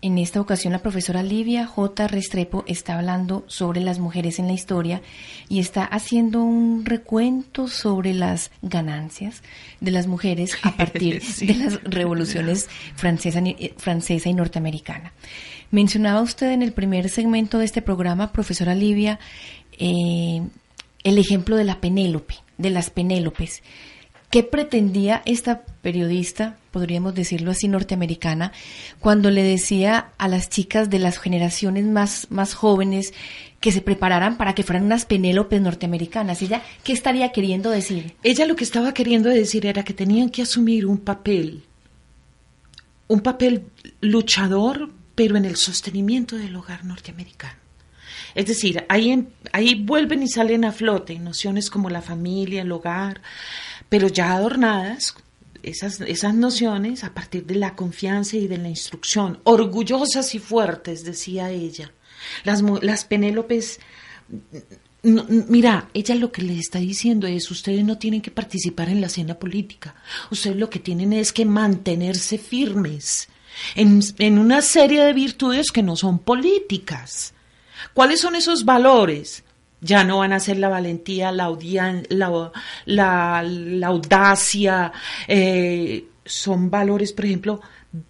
[0.04, 2.08] en esta ocasión la profesora Livia J.
[2.08, 5.02] Restrepo está hablando sobre las mujeres en la historia
[5.50, 9.42] y está haciendo un recuento sobre las ganancias
[9.82, 13.42] de las mujeres a partir de las revoluciones francesa,
[13.78, 15.14] francesa y norteamericana.
[15.72, 19.18] Mencionaba usted en el primer segmento de este programa, profesora Livia,
[19.80, 20.44] eh,
[21.04, 23.64] el ejemplo de la Penélope, de las Penélopes.
[24.30, 28.52] ¿Qué pretendía esta periodista, podríamos decirlo así, norteamericana,
[29.00, 33.14] cuando le decía a las chicas de las generaciones más, más jóvenes
[33.62, 36.42] que se prepararan para que fueran unas Penélopes norteamericanas?
[36.42, 38.16] ¿Ella qué estaría queriendo decir?
[38.22, 41.64] Ella lo que estaba queriendo decir era que tenían que asumir un papel,
[43.08, 43.64] un papel
[44.02, 47.60] luchador, pero en el sostenimiento del hogar norteamericano.
[48.36, 53.22] Es decir, ahí, ahí vuelven y salen a flote nociones como la familia, el hogar,
[53.90, 55.16] pero ya adornadas
[55.64, 61.04] esas, esas nociones a partir de la confianza y de la instrucción, orgullosas y fuertes,
[61.04, 61.92] decía ella.
[62.44, 63.80] Las, las Penélopes,
[65.04, 69.08] mira, ella lo que le está diciendo es, ustedes no tienen que participar en la
[69.08, 69.96] escena política,
[70.32, 73.30] ustedes lo que tienen es que mantenerse firmes
[73.76, 77.34] en, en una serie de virtudes que no son políticas.
[77.94, 79.44] ¿Cuáles son esos valores?
[79.80, 81.56] Ya no van a ser la valentía, la,
[82.86, 84.92] la, audacia,
[85.28, 87.62] eh, son valores, por ejemplo,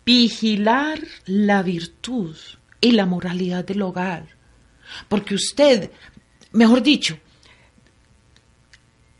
[0.06, 2.36] vigilar la virtud
[2.80, 4.28] y la moralidad del hogar.
[5.10, 5.92] Porque usted,
[6.52, 7.20] mejor dicho,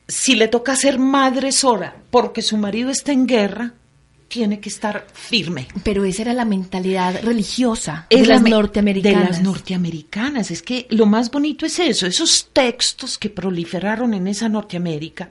[0.08, 3.74] si le toca ser madre sola porque su marido está en guerra,
[4.28, 5.68] tiene que estar firme.
[5.84, 9.22] Pero esa era la mentalidad religiosa de las norteamericanas.
[9.22, 10.52] De las norteamericanas.
[10.52, 15.30] Es que lo más bonito es eso, esos textos que proliferaron en esa Norteamérica.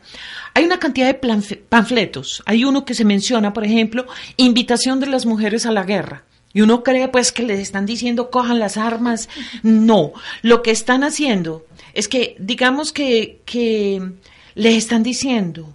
[0.54, 2.42] Hay una cantidad de panfletos.
[2.46, 4.06] Hay uno que se menciona, por ejemplo,
[4.36, 6.24] invitación de las mujeres a la guerra.
[6.52, 9.28] Y uno cree pues que les están diciendo cojan las armas.
[9.62, 14.12] No, lo que están haciendo es que digamos que, que
[14.54, 15.74] les están diciendo,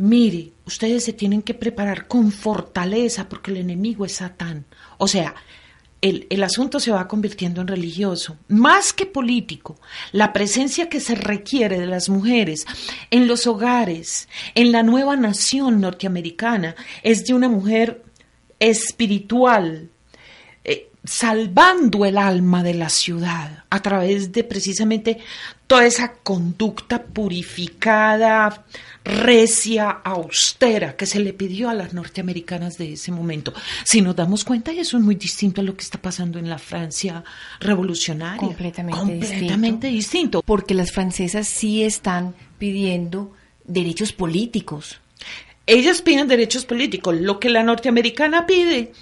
[0.00, 4.64] mire, ustedes se tienen que preparar con fortaleza porque el enemigo es Satán.
[4.96, 5.34] O sea,
[6.00, 9.78] el, el, asunto se va convirtiendo en religioso, más que político.
[10.12, 12.66] La presencia que se requiere de las mujeres
[13.10, 18.02] en los hogares, en la nueva nación norteamericana, es de una mujer
[18.58, 19.90] espiritual,
[21.04, 25.18] salvando el alma de la ciudad a través de precisamente
[25.66, 28.64] toda esa conducta purificada,
[29.04, 33.52] recia, austera que se le pidió a las norteamericanas de ese momento.
[33.84, 36.58] Si nos damos cuenta, eso es muy distinto a lo que está pasando en la
[36.58, 37.24] Francia
[37.60, 38.40] revolucionaria.
[38.40, 40.42] Completamente, Completamente distinto.
[40.42, 43.32] Porque las francesas sí están pidiendo
[43.64, 45.00] derechos políticos.
[45.66, 47.16] Ellas piden derechos políticos.
[47.20, 48.92] Lo que la norteamericana pide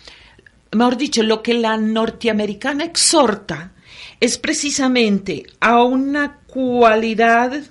[0.72, 3.72] mejor dicho, lo que la norteamericana exhorta
[4.20, 7.62] es precisamente a una cualidad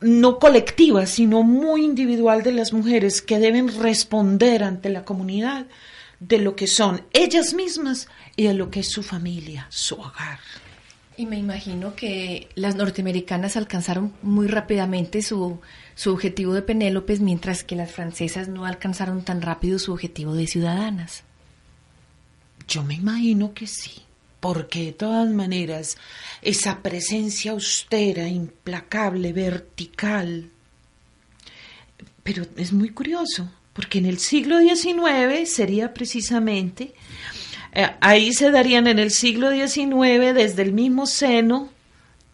[0.00, 5.66] no colectiva, sino muy individual de las mujeres que deben responder ante la comunidad
[6.20, 10.38] de lo que son ellas mismas y de lo que es su familia, su hogar.
[11.16, 15.60] Y me imagino que las norteamericanas alcanzaron muy rápidamente su,
[15.94, 20.46] su objetivo de Penélopes, mientras que las francesas no alcanzaron tan rápido su objetivo de
[20.46, 21.24] ciudadanas.
[22.66, 24.02] Yo me imagino que sí,
[24.40, 25.96] porque de todas maneras
[26.42, 30.50] esa presencia austera, implacable, vertical.
[32.22, 36.94] Pero es muy curioso, porque en el siglo XIX sería precisamente
[37.72, 41.68] eh, ahí se darían en el siglo XIX desde el mismo seno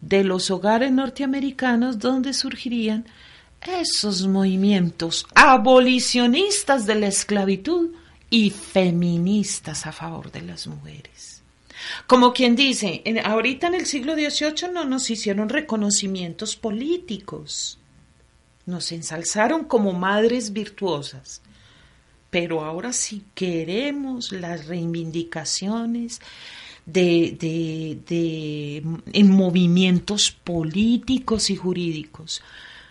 [0.01, 3.05] de los hogares norteamericanos donde surgirían
[3.61, 7.91] esos movimientos abolicionistas de la esclavitud
[8.29, 11.26] y feministas a favor de las mujeres.
[12.05, 17.79] Como quien dice, ahorita en el siglo XVIII no nos hicieron reconocimientos políticos,
[18.65, 21.41] nos ensalzaron como madres virtuosas,
[22.29, 26.19] pero ahora sí queremos las reivindicaciones
[26.85, 32.41] de, de, en movimientos políticos y jurídicos.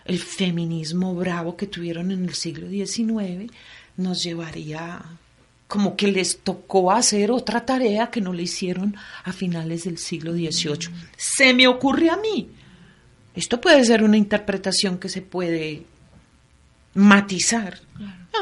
[0.04, 3.50] El feminismo bravo que tuvieron en el siglo XIX
[3.96, 5.02] nos llevaría
[5.68, 10.32] como que les tocó hacer otra tarea que no le hicieron a finales del siglo
[10.32, 10.90] XVIII.
[11.16, 12.48] Se me ocurre a mí.
[13.34, 15.84] Esto puede ser una interpretación que se puede
[16.94, 17.78] matizar.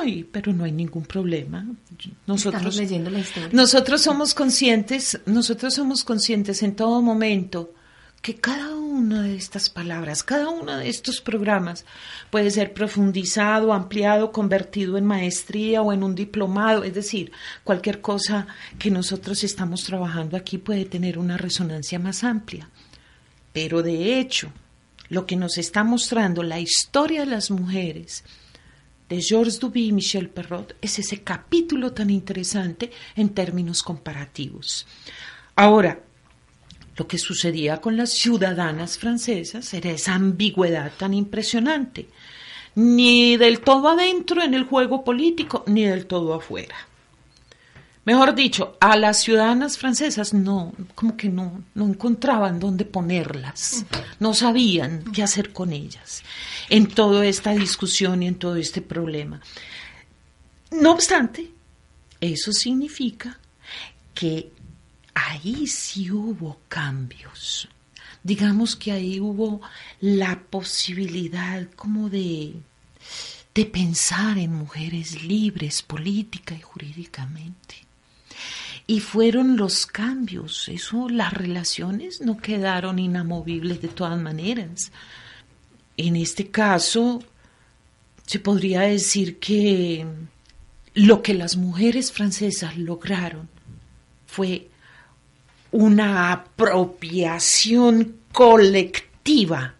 [0.00, 1.66] Ay, pero no hay ningún problema.
[2.26, 3.48] Nosotros leyendo la historia.
[3.52, 7.72] Nosotros somos conscientes, nosotros somos conscientes en todo momento
[8.24, 11.84] que cada una de estas palabras, cada uno de estos programas
[12.30, 17.32] puede ser profundizado, ampliado, convertido en maestría o en un diplomado, es decir,
[17.64, 18.46] cualquier cosa
[18.78, 22.70] que nosotros estamos trabajando aquí puede tener una resonancia más amplia.
[23.52, 24.50] Pero de hecho,
[25.10, 28.24] lo que nos está mostrando la historia de las mujeres,
[29.06, 34.86] de Georges Duby y Michel Perrot es ese capítulo tan interesante en términos comparativos.
[35.56, 36.00] Ahora,
[36.96, 42.08] lo que sucedía con las ciudadanas francesas era esa ambigüedad tan impresionante,
[42.76, 46.76] ni del todo adentro en el juego político, ni del todo afuera.
[48.04, 53.86] Mejor dicho, a las ciudadanas francesas no, como que no, no encontraban dónde ponerlas,
[54.20, 56.22] no sabían qué hacer con ellas
[56.68, 59.40] en toda esta discusión y en todo este problema.
[60.70, 61.50] No obstante,
[62.20, 63.38] eso significa
[64.12, 64.50] que
[65.14, 67.68] ahí sí hubo cambios.
[68.22, 69.60] Digamos que ahí hubo
[70.00, 72.54] la posibilidad como de,
[73.54, 77.76] de pensar en mujeres libres política y jurídicamente.
[78.86, 84.92] Y fueron los cambios, eso, las relaciones no quedaron inamovibles de todas maneras.
[85.96, 87.22] En este caso,
[88.26, 90.06] se podría decir que
[90.94, 93.48] lo que las mujeres francesas lograron
[94.26, 94.68] fue
[95.74, 99.74] una apropiación colectiva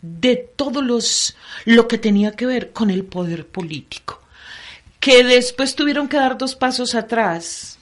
[0.00, 1.36] de todo los,
[1.66, 4.22] lo que tenía que ver con el poder político,
[5.00, 7.78] que después tuvieron que dar dos pasos atrás.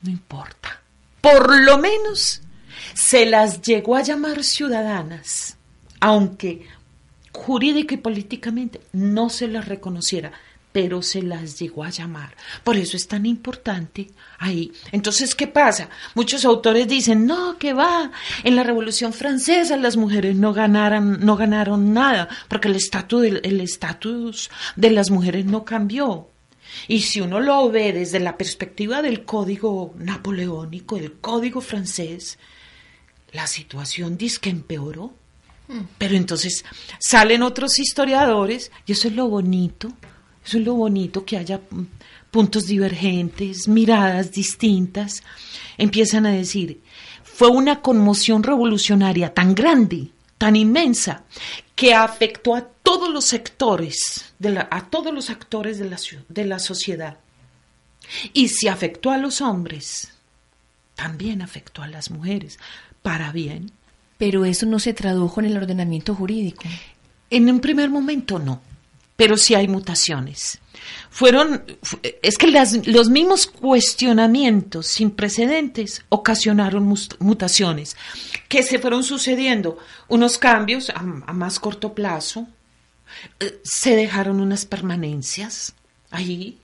[0.00, 0.80] No importa.
[1.20, 2.42] Por lo menos
[2.94, 5.56] se las llegó a llamar ciudadanas
[6.00, 6.66] aunque
[7.32, 10.32] jurídica y políticamente no se las reconociera,
[10.80, 12.36] pero se las llegó a llamar.
[12.62, 14.70] Por eso es tan importante ahí.
[14.92, 15.90] Entonces, ¿qué pasa?
[16.14, 18.12] Muchos autores dicen, no, que va,
[18.44, 23.60] en la Revolución Francesa las mujeres no ganaron, no ganaron nada, porque el estatus el
[23.60, 26.28] estatus de las mujeres no cambió.
[26.86, 32.38] Y si uno lo ve desde la perspectiva del código napoleónico, el código francés,
[33.32, 35.12] la situación dice que empeoró.
[35.66, 35.80] Mm.
[35.98, 36.64] Pero entonces
[37.00, 39.92] salen otros historiadores y eso es lo bonito,
[40.48, 41.60] eso es lo bonito que haya
[42.30, 45.22] puntos divergentes, miradas distintas.
[45.76, 46.80] Empiezan a decir,
[47.22, 51.24] fue una conmoción revolucionaria tan grande, tan inmensa,
[51.74, 55.98] que afectó a todos los sectores, de a todos los actores de la,
[56.30, 57.18] de la sociedad.
[58.32, 60.14] Y si afectó a los hombres,
[60.94, 62.58] también afectó a las mujeres,
[63.02, 63.70] para bien.
[64.16, 66.62] Pero eso no se tradujo en el ordenamiento jurídico.
[67.28, 68.62] En un primer momento no,
[69.18, 70.60] pero sí hay mutaciones.
[71.10, 71.64] Fueron,
[72.22, 72.46] es que
[72.86, 76.84] los mismos cuestionamientos sin precedentes ocasionaron
[77.18, 77.96] mutaciones
[78.48, 82.46] que se fueron sucediendo, unos cambios a, más corto plazo,
[83.40, 85.74] eh, se dejaron unas permanencias
[86.12, 86.60] ahí.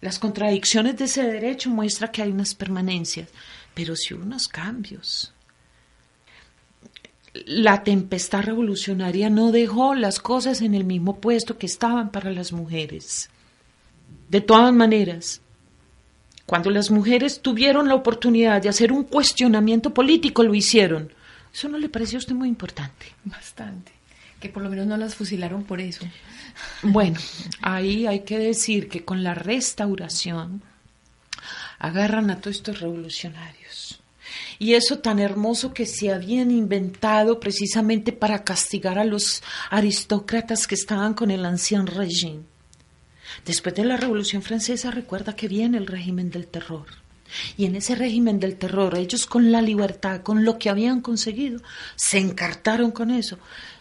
[0.00, 3.28] Las contradicciones de ese derecho muestran que hay unas permanencias,
[3.74, 5.33] pero sí unos cambios
[7.46, 12.52] la tempestad revolucionaria no dejó las cosas en el mismo puesto que estaban para las
[12.52, 13.28] mujeres.
[14.28, 15.40] De todas maneras,
[16.46, 21.12] cuando las mujeres tuvieron la oportunidad de hacer un cuestionamiento político, lo hicieron.
[21.52, 23.06] ¿Eso no le pareció a usted muy importante?
[23.24, 23.92] Bastante.
[24.38, 26.06] Que por lo menos no las fusilaron por eso.
[26.82, 27.18] Bueno,
[27.62, 30.62] ahí hay que decir que con la restauración
[31.78, 33.63] agarran a todos estos revolucionarios
[34.64, 40.74] y eso tan hermoso que se habían inventado precisamente para castigar a los aristócratas que
[40.74, 42.46] estaban con el ancien régimen.
[43.44, 46.86] Después de la Revolución Francesa recuerda que viene el régimen del terror.
[47.58, 51.60] Y en ese régimen del terror, ellos con la libertad, con lo que habían conseguido,
[51.94, 53.38] se encartaron con eso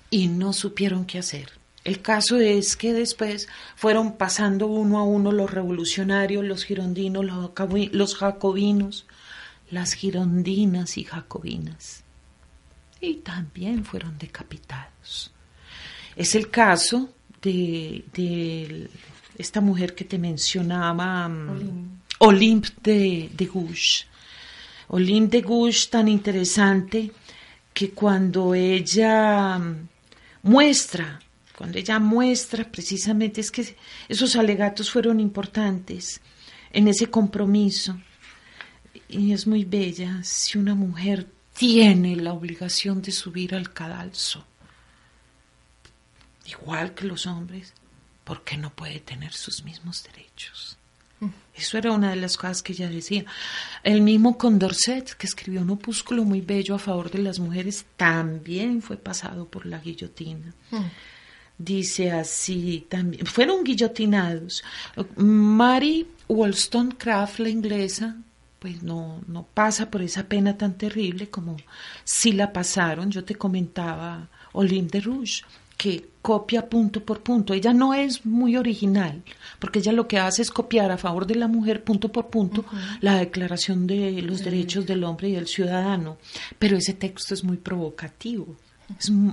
[0.09, 1.49] y no supieron qué hacer.
[1.85, 8.15] El caso es que después fueron pasando uno a uno los revolucionarios, los girondinos, los
[8.17, 9.05] jacobinos,
[9.73, 12.03] las girondinas y jacobinas,
[13.01, 15.31] y también fueron decapitados.
[16.15, 17.09] Es el caso
[17.41, 18.89] de,
[19.37, 24.05] esta mujer que te mencionaba, mm, Olympe de, de Gouges.
[24.89, 27.11] Olympe de Gouges tan interesante
[27.73, 29.89] que cuando ella mm,
[30.43, 31.19] muestra,
[31.57, 33.75] cuando ella muestra precisamente, es que
[34.07, 36.21] esos alegatos fueron importantes
[36.71, 37.97] en ese compromiso,
[39.07, 44.43] y es muy bella si una mujer tiene la obligación de subir al cadalso,
[46.45, 47.73] igual que los hombres,
[48.23, 50.77] ¿por qué no puede tener sus mismos derechos?
[51.19, 51.27] Mm.
[51.55, 53.25] Eso era una de las cosas que ella decía.
[53.83, 58.81] El mismo Condorcet, que escribió un opúsculo muy bello a favor de las mujeres, también
[58.81, 60.53] fue pasado por la guillotina.
[60.71, 60.85] Mm.
[61.57, 64.63] Dice así también, fueron guillotinados.
[65.15, 68.17] Mary Wollstonecraft, la inglesa,
[68.63, 71.57] pues no, no pasa por esa pena tan terrible como
[72.05, 73.11] si la pasaron.
[73.11, 75.41] Yo te comentaba Olympe de Rouge,
[75.75, 77.53] que copia punto por punto.
[77.53, 79.21] Ella no es muy original,
[79.59, 82.63] porque ella lo que hace es copiar a favor de la mujer punto por punto
[83.01, 86.17] la Declaración de los Derechos del Hombre y del Ciudadano.
[86.57, 88.55] Pero ese texto es muy provocativo.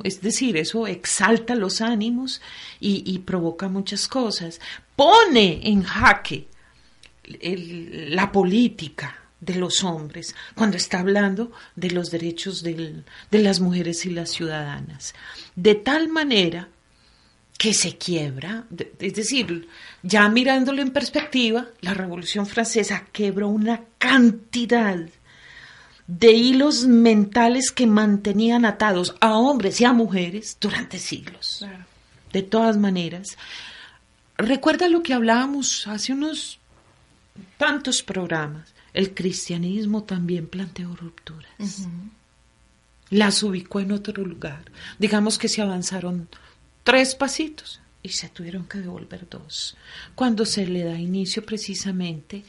[0.03, 2.43] Es, decir, eso exalta los ánimos
[2.81, 4.61] y, y provoca muchas cosas.
[4.97, 6.49] Pone en jaque
[7.41, 14.11] la política, de los hombres cuando está hablando de los derechos de las mujeres y
[14.11, 15.15] las ciudadanas.
[15.57, 16.69] De tal manera
[17.59, 18.65] que se quiebra,
[18.99, 19.69] es decir,
[20.03, 24.99] ya mirándolo en perspectiva, la Revolución Francesa quebró una cantidad
[26.07, 31.67] de hilos mentales que mantenían atados a hombres y a mujeres durante siglos.
[32.33, 33.37] De todas maneras,
[34.39, 36.59] recuerda lo que hablábamos hace unos
[37.59, 41.87] tantos programas el cristianismo también planteó rupturas.
[43.11, 44.63] Las ubicó en otro lugar.
[44.99, 46.29] Digamos que se avanzaron
[46.85, 49.77] tres pasitos y se tuvieron que devolver dos,
[50.15, 52.45] cuando se le da inicio precisamente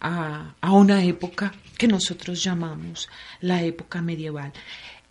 [0.00, 3.08] a, a una época que nosotros llamamos
[3.40, 4.52] la época medieval.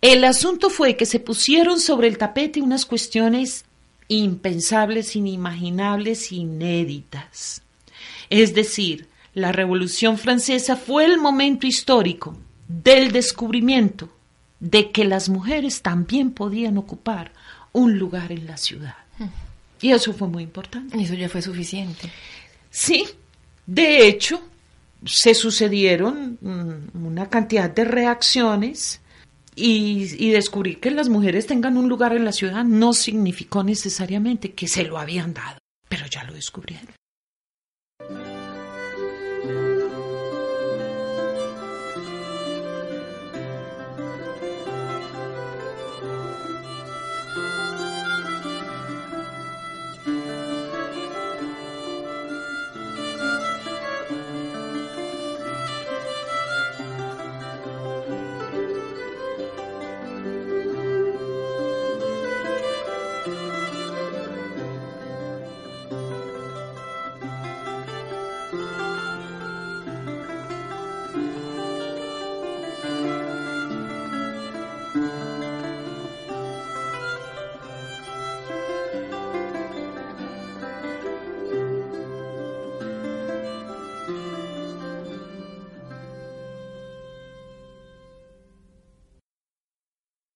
[0.00, 3.64] El asunto fue que se pusieron sobre el tapete unas cuestiones
[4.08, 7.62] impensables, inimaginables, inéditas.
[8.28, 12.36] Es decir, la Revolución Francesa fue el momento histórico
[12.68, 14.10] del descubrimiento
[14.60, 17.32] de que las mujeres también podían ocupar
[17.72, 18.94] un lugar en la ciudad.
[19.80, 21.00] Y eso fue muy importante.
[21.00, 22.10] Eso ya fue suficiente.
[22.70, 23.06] Sí,
[23.66, 24.40] de hecho,
[25.04, 29.00] se sucedieron mm, una cantidad de reacciones
[29.56, 34.52] y, y, descubrir que las mujeres tengan un lugar en la ciudad no significó necesariamente
[34.52, 35.58] que se lo habían dado,
[35.88, 36.94] pero ya lo descubrieron.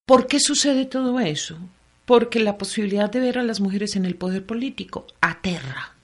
[0.07, 1.59] ¿Por qué sucede todo eso?
[2.05, 5.97] Porque la posibilidad de ver a las mujeres en el poder político aterra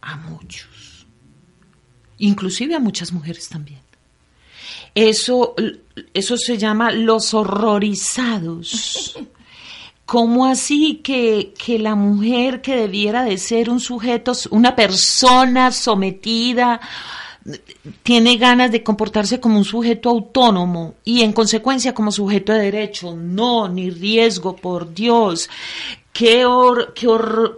[0.00, 1.06] a muchos,
[2.18, 3.80] inclusive a muchas mujeres también.
[4.94, 5.56] Eso,
[6.14, 9.18] eso se llama los horrorizados.
[10.06, 16.80] ¿Cómo así que, que, la mujer que debiera de ser un sujeto, una persona sometida,
[18.02, 23.14] tiene ganas de comportarse como un sujeto autónomo y en consecuencia como sujeto de derecho?
[23.16, 25.48] No, ni riesgo, por Dios.
[26.12, 26.44] Qué,
[26.94, 27.06] qué,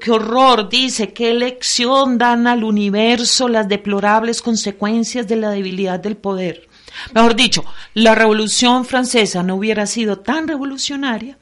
[0.00, 6.16] qué, horror, dice, qué lección dan al universo las deplorables consecuencias de la debilidad del
[6.16, 6.68] poder.
[7.14, 7.64] Mejor dicho,
[7.94, 11.38] la Revolución Francesa no hubiera sido tan revolucionaria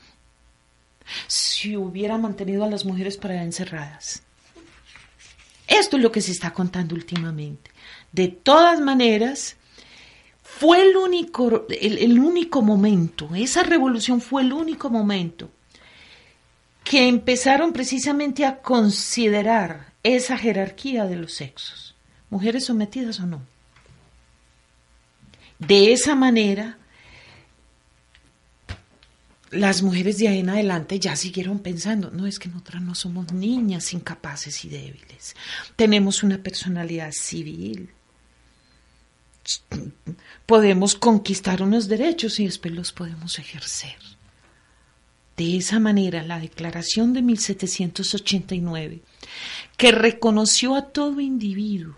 [1.26, 4.22] si hubiera mantenido a las mujeres para allá encerradas.
[5.66, 7.70] Esto es lo que se está contando últimamente.
[8.12, 9.56] De todas maneras,
[10.58, 15.50] fue el único, el, único momento, esa revolución fue el único momento
[16.82, 21.94] que empezaron precisamente a considerar esa jerarquía de los sexos,
[22.30, 23.42] mujeres sometidas o no.
[25.60, 26.78] De esa manera,
[29.50, 33.32] las mujeres de ahí en adelante ya siguieron pensando, no es que nosotras no somos
[33.32, 35.36] niñas incapaces y débiles,
[35.76, 37.90] tenemos una personalidad civil,
[40.46, 43.96] podemos conquistar unos derechos y después los podemos ejercer.
[45.36, 49.00] De esa manera, la Declaración de 1789,
[49.76, 51.94] que reconoció a todo individuo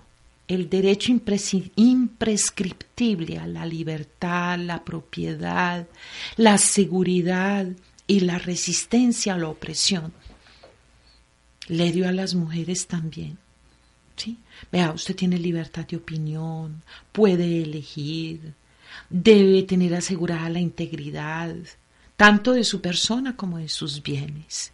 [0.51, 5.87] el derecho imprescriptible a la libertad, la propiedad,
[6.37, 7.67] la seguridad
[8.09, 10.13] y la resistencia a la opresión.
[11.69, 13.39] Le dio a las mujeres también.
[14.17, 14.39] ¿sí?
[14.71, 16.83] Vea, usted tiene libertad de opinión,
[17.13, 18.55] puede elegir,
[19.09, 21.55] debe tener asegurada la integridad,
[22.17, 24.73] tanto de su persona como de sus bienes.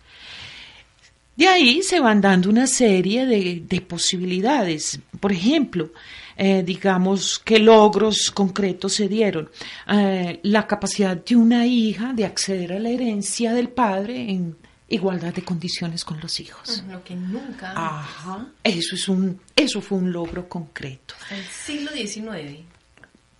[1.37, 4.99] De ahí se van dando una serie de, posibilidades.
[5.20, 5.91] Por ejemplo,
[6.34, 9.51] eh, digamos qué logros concretos se dieron.
[9.87, 14.57] Eh, la capacidad de una hija de acceder a la herencia del padre en
[14.89, 16.84] igualdad de condiciones con los hijos.
[16.89, 17.72] Lo que nunca.
[17.74, 18.47] Ajá.
[18.62, 21.14] Eso es un, eso fue un logro concreto.
[21.30, 22.64] El siglo XIX.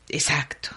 [0.09, 0.71] Exacto.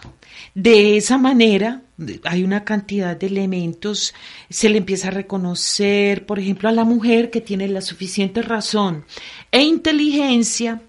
[0.56, 1.82] De esa manera
[2.24, 4.14] hay una cantidad de elementos,
[4.50, 9.06] se le empieza a reconocer, por ejemplo, a la mujer que tiene la suficiente razón
[9.52, 10.82] e inteligencia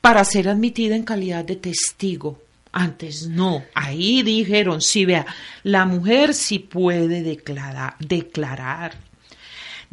[0.00, 2.42] para ser admitida en calidad de testigo.
[2.72, 5.26] Antes no, ahí dijeron, sí, vea,
[5.62, 9.11] la mujer sí puede declarar, declarar.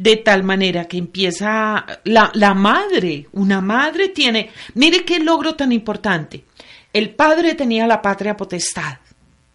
[0.00, 5.72] De tal manera que empieza la, la madre, una madre tiene, mire qué logro tan
[5.72, 6.44] importante
[6.92, 8.98] el padre tenía la patria potestad.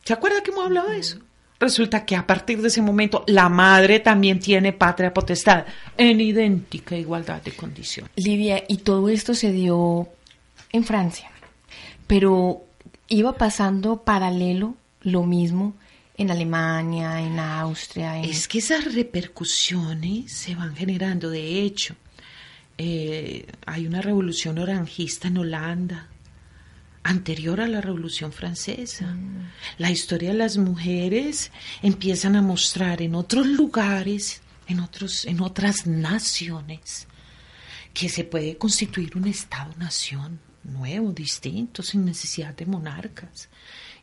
[0.04, 1.20] ¿Se acuerda que hemos hablado de eso?
[1.60, 5.66] Resulta que a partir de ese momento la madre también tiene patria potestad
[5.98, 8.12] en idéntica igualdad de condiciones.
[8.16, 10.10] Livia, y todo esto se dio
[10.72, 11.32] en Francia,
[12.08, 12.64] pero
[13.08, 15.74] iba pasando paralelo lo mismo
[16.18, 18.22] en Alemania, en Austria.
[18.22, 21.30] Es que esas repercusiones se van generando.
[21.30, 21.96] De hecho,
[22.78, 26.10] eh, hay una revolución oranjista en Holanda,
[27.04, 29.08] anterior a la Revolución Francesa.
[29.08, 29.52] Mm.
[29.78, 31.52] La historia de las mujeres
[31.82, 37.08] empiezan a mostrar en otros lugares, en, otros, en otras naciones,
[37.94, 43.50] que se puede constituir un Estado-nación nuevo, distinto, sin necesidad de monarcas.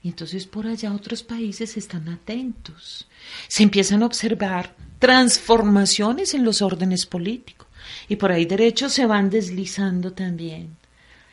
[0.02, 3.06] Y entonces por allá otros países están atentos.
[3.48, 7.68] Se empiezan a observar transformaciones en los órdenes políticos.
[8.08, 10.76] Y por ahí derechos se van deslizando también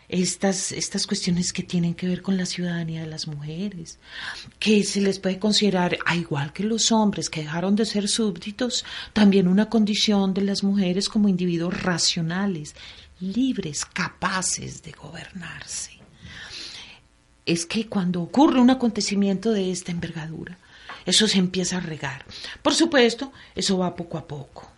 [0.10, 4.00] estas, estas cuestiones que tienen que ver con la ciudadanía de las mujeres,
[4.58, 8.84] que se les puede considerar, a igual que los hombres que dejaron de ser súbditos,
[9.14, 12.76] también una condición de las mujeres como individuos racionales,
[13.20, 15.99] libres, capaces de gobernarse.
[17.50, 20.58] Es que cuando ocurre un acontecimiento de esta envergadura,
[21.06, 22.26] eso se empieza a regar.
[22.62, 24.70] Por supuesto, eso va poco a poco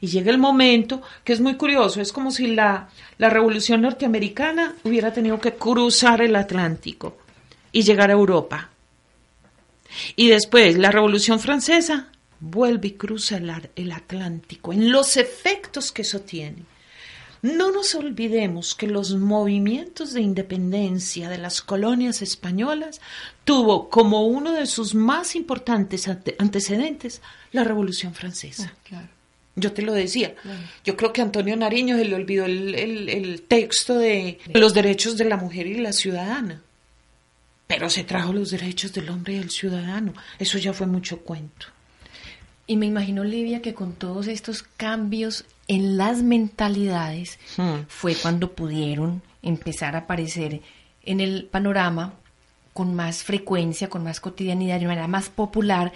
[0.00, 2.88] y llega el momento que es muy curioso, es como si la,
[3.18, 7.18] la revolución norteamericana hubiera tenido que cruzar el Atlántico
[7.72, 8.70] y llegar a Europa.
[10.14, 12.08] Y después la revolución francesa
[12.40, 16.62] vuelve y cruza el, el Atlántico en los efectos que eso tiene.
[17.42, 23.00] No nos olvidemos que los movimientos de independencia de las colonias españolas
[23.44, 27.20] tuvo como uno de sus más importantes antecedentes
[27.52, 28.72] la Revolución Francesa.
[28.74, 29.08] Ah, claro.
[29.56, 30.34] Yo te lo decía.
[30.84, 35.24] Yo creo que a Antonio Nariño se le olvidó el, texto de los derechos de
[35.24, 36.62] la mujer y la ciudadana.
[37.66, 40.12] pero se trajo los derechos del hombre y del ciudadano.
[40.38, 41.66] Eso ya fue mucho cuento.
[42.66, 47.84] Y me imagino, Livia, que con todos estos cambios en las mentalidades Hmm.
[47.88, 50.60] fue cuando pudieron empezar a aparecer
[51.02, 52.14] en el panorama
[52.72, 55.92] con más frecuencia, con más cotidianidad, de manera más popular,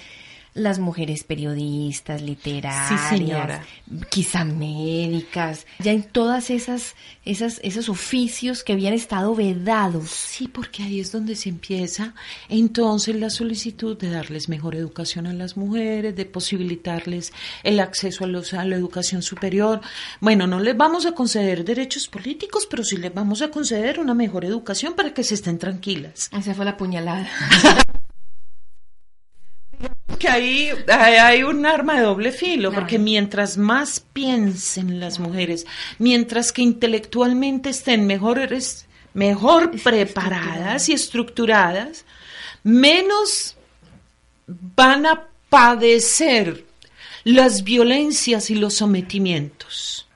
[0.55, 3.65] las mujeres periodistas, literarias, señora.
[4.09, 10.11] quizá médicas, ya en todas esas, esas, esos oficios que habían estado vedados.
[10.11, 12.15] Sí, porque ahí es donde se empieza
[12.49, 17.33] entonces la solicitud de darles mejor educación a las mujeres, de posibilitarles
[17.63, 19.81] el acceso a, los, a la educación superior.
[20.21, 24.15] Bueno, no les vamos a conceder derechos políticos, pero sí les vamos a conceder una
[24.15, 26.29] mejor educación para que se estén tranquilas.
[26.33, 27.29] Esa fue la puñalada.
[30.18, 32.83] Que ahí hay, hay un arma de doble filo, Claro.
[32.83, 35.66] porque mientras más piensen las mujeres,
[35.99, 38.87] mientras que intelectualmente estén mejor Es-
[39.83, 42.05] preparadas y estructuradas,
[42.62, 43.57] menos
[44.47, 46.64] van a padecer
[47.24, 50.07] las violencias y los sometimientos.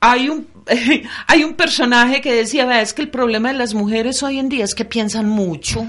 [0.00, 0.46] Hay un,
[1.26, 4.48] hay un personaje que decía, "Vea, es que el problema de las mujeres hoy en
[4.50, 5.86] día es que piensan mucho,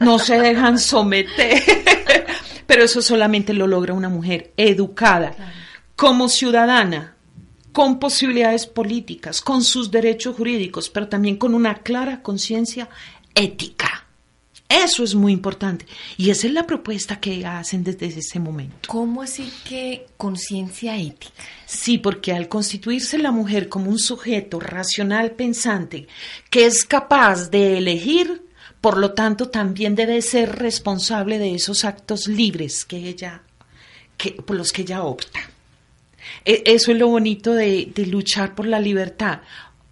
[0.00, 1.62] no se dejan someter.
[2.68, 5.34] Pero eso solamente lo logra una mujer educada,
[5.96, 7.16] como ciudadana,
[7.72, 12.90] con posibilidades políticas, con sus derechos jurídicos, pero también con una clara conciencia
[13.34, 14.04] ética.
[14.68, 15.86] Eso es muy importante.
[16.18, 18.86] Y esa es la propuesta que hacen desde ese momento.
[18.86, 21.32] ¿Cómo así que conciencia ética?
[21.64, 26.06] Sí, porque al constituirse la mujer como un sujeto racional pensante
[26.50, 28.42] que es capaz de elegir,
[28.80, 33.42] por lo tanto también debe ser responsable de esos actos libres que ella,
[34.46, 35.40] por los que ella opta.
[36.44, 39.40] E- Eso es lo bonito de, de luchar por la libertad.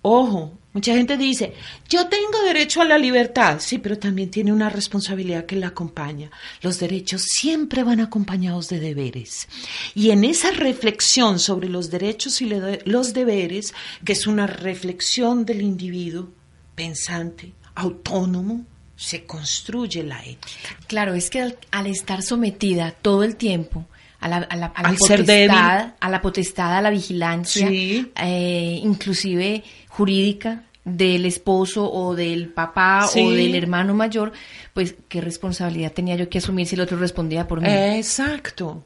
[0.02, 1.54] Ojo, mucha gente dice,
[1.88, 6.30] yo tengo derecho a la libertad, sí, pero también tiene una responsabilidad que la acompaña.
[6.62, 9.48] Los derechos siempre van acompañados de deberes.
[9.96, 12.52] Y en esa reflexión sobre los derechos y
[12.84, 13.74] los deberes,
[14.04, 16.28] que es una reflexión del individuo
[16.76, 18.64] pensante, autónomo,
[18.96, 20.76] se construye la ética.
[20.86, 23.84] Claro, es que al, al estar sometida todo el tiempo
[24.20, 27.68] a la, a la, a la Al ser potestad, a la potestad, a la vigilancia,
[27.68, 28.10] Sí.
[28.16, 33.20] eh, inclusive jurídica del esposo o del papá Sí.
[33.20, 34.32] o del hermano mayor,
[34.72, 37.68] pues qué responsabilidad tenía yo que asumir si el otro respondía por mí.
[37.68, 38.84] Exacto.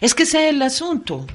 [0.00, 1.26] Es que ese es el asunto.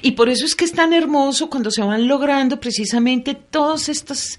[0.00, 4.38] Y por eso es que es tan hermoso cuando se van logrando precisamente todos estos,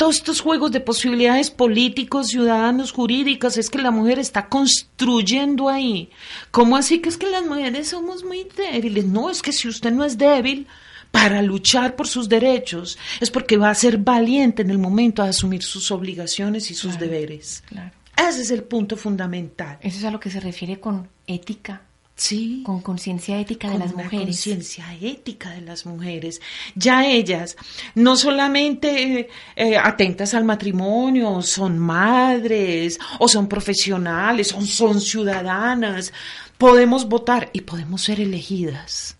[0.00, 3.58] todos estos juegos de posibilidades políticos, ciudadanos, jurídicas.
[3.58, 6.08] Es que la mujer está construyendo ahí.
[6.50, 9.04] ¿Cómo así que es que las mujeres somos muy débiles?
[9.04, 10.66] No, es que si usted no es débil
[11.10, 15.28] para luchar por sus derechos, es porque va a ser valiente en el momento de
[15.28, 17.06] asumir sus obligaciones y sus Claro.
[17.06, 17.62] deberes.
[17.66, 17.90] Claro.
[18.16, 19.78] Ese es el punto fundamental.
[19.82, 21.82] Eso es a lo que se refiere con ética,
[22.20, 22.62] Sí.
[22.66, 24.20] con conciencia ética de con las mujeres.
[24.20, 26.42] conciencia ética de las mujeres.
[26.74, 27.56] Ya ellas,
[27.94, 36.12] no solamente eh, eh, atentas al matrimonio, son madres, o son profesionales, o son ciudadanas,
[36.58, 39.16] podemos votar y podemos ser elegidas.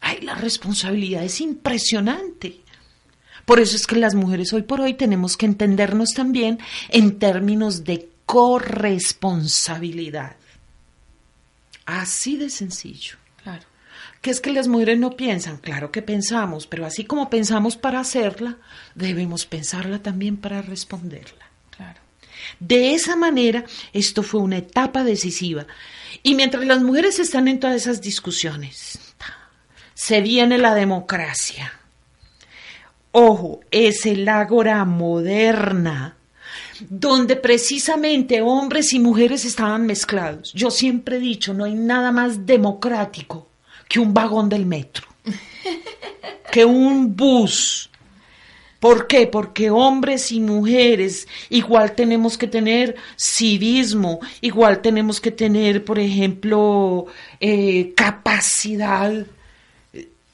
[0.00, 2.62] Ay, la responsabilidad es impresionante.
[3.44, 7.84] Por eso es que las mujeres hoy por hoy tenemos que entendernos también en términos
[7.84, 10.36] de corresponsabilidad.
[11.86, 13.16] Así de sencillo.
[13.42, 13.64] Claro.
[14.20, 18.00] Que es que las mujeres no piensan, claro que pensamos, pero así como pensamos para
[18.00, 18.56] hacerla,
[18.94, 21.44] debemos pensarla también para responderla.
[21.76, 22.00] Claro.
[22.58, 25.66] De esa manera, esto fue una etapa decisiva.
[26.22, 28.98] Y mientras las mujeres están en todas esas discusiones,
[29.94, 31.72] se viene la democracia.
[33.12, 36.16] Ojo, es el ágora moderna,
[36.88, 40.52] donde precisamente hombres y mujeres estaban mezclados.
[40.52, 43.48] Yo siempre he dicho, no hay nada más democrático
[43.88, 45.06] que un vagón del metro,
[46.52, 47.90] que un bus.
[48.80, 49.26] ¿Por qué?
[49.26, 57.06] Porque hombres y mujeres igual tenemos que tener civismo, igual tenemos que tener, por ejemplo,
[57.40, 59.26] eh, capacidad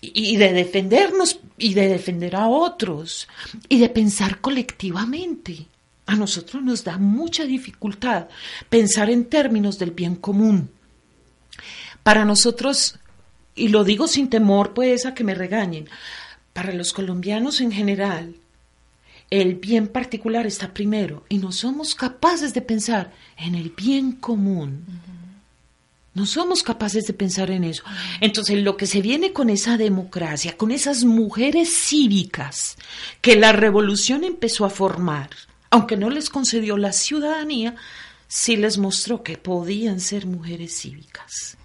[0.01, 3.29] y de defendernos y de defender a otros
[3.69, 5.67] y de pensar colectivamente.
[6.11, 8.27] A nosotros nos da mucha dificultad
[8.69, 10.69] pensar en términos del bien común.
[12.03, 12.99] Para nosotros,
[13.55, 15.89] y lo digo sin temor pues a que me regañen,
[16.53, 18.35] para los colombianos en general,
[19.31, 24.85] el bien particular está primero y no somos capaces de pensar en el bien común.
[26.13, 27.85] No somos capaces de pensar en eso.
[28.21, 32.77] Entonces, lo que se viene con esa democracia, con esas mujeres cívicas
[33.21, 35.31] que la revolución empezó a formar
[35.71, 37.77] aunque no les concedió la ciudadanía,
[38.29, 41.57] sí les mostró que podían ser mujeres cívicas.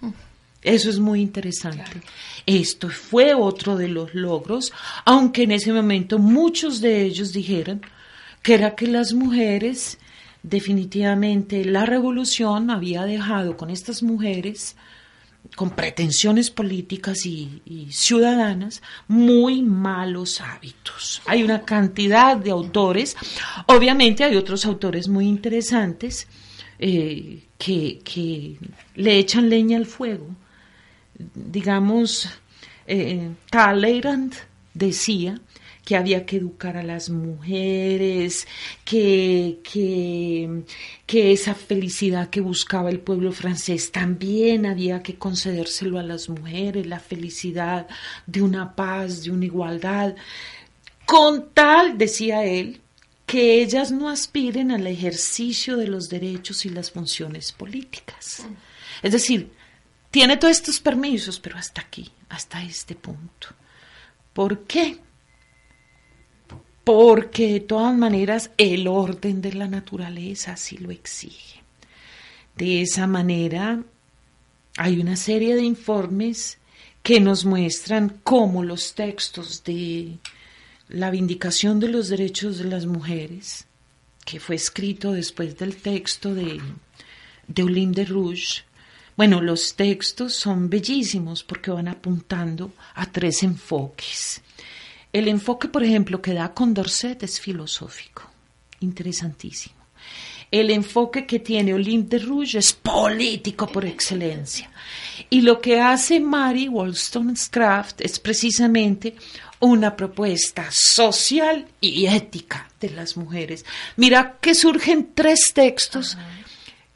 [0.62, 2.02] Eso es muy interesante.
[2.44, 4.72] Esto fue otro de los logros,
[5.04, 7.82] aunque en ese momento muchos de ellos dijeron
[8.42, 9.98] que era que las mujeres,
[10.42, 14.76] definitivamente la revolución había dejado con estas mujeres
[15.54, 21.22] con pretensiones políticas y, ciudadanas, muy malos hábitos.
[21.26, 23.16] Hay una cantidad de autores,
[23.66, 26.26] obviamente hay otros autores muy interesantes
[26.78, 28.56] eh, que,
[28.94, 30.28] le echan leña al fuego.
[31.34, 32.28] Digamos,
[32.86, 34.34] eh, Talleyrand
[34.74, 35.40] decía
[35.86, 38.48] que había que educar a las mujeres,
[38.84, 46.28] que, que, esa felicidad que buscaba el pueblo francés también había que concedérselo a las
[46.28, 47.86] mujeres, la felicidad
[48.26, 50.16] de una paz, de una igualdad,
[51.04, 52.80] con tal, decía él,
[53.24, 58.44] que ellas no aspiren al ejercicio de los derechos y las funciones políticas.
[59.04, 59.52] Es decir,
[60.10, 63.50] tiene todos estos permisos, pero hasta aquí, hasta este punto.
[64.32, 65.05] ¿Por qué?
[66.86, 71.60] Porque de todas maneras el orden de la naturaleza así lo exige.
[72.54, 73.82] De esa manera
[74.76, 76.58] hay una serie de informes
[77.02, 80.18] que nos muestran cómo los textos de
[80.88, 83.66] la vindicación de los derechos de las mujeres,
[84.24, 86.60] que fue escrito después del texto de,
[87.48, 88.62] de de Rouge,
[89.16, 94.40] bueno, los textos son bellísimos porque van apuntando a tres enfoques.
[95.16, 98.30] El enfoque, por ejemplo, que da Condorcet es filosófico,
[98.80, 99.76] interesantísimo.
[100.50, 104.70] El enfoque que tiene Olympe de Rouge es político por excelencia.
[105.30, 109.16] Y lo que hace Mary Wollstonecraft es precisamente
[109.60, 113.64] una propuesta social y ética de las mujeres.
[113.96, 116.18] Mira que surgen tres textos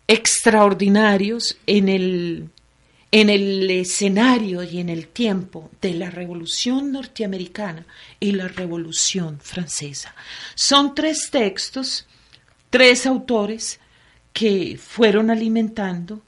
[0.07, 2.51] extraordinarios en el
[3.13, 7.87] en el escenario y en el tiempo de la Revolución norteamericana
[8.21, 10.15] y la Revolución francesa.
[10.55, 12.07] Son tres textos,
[12.71, 13.81] tres autores
[14.33, 16.23] que fueron alimentando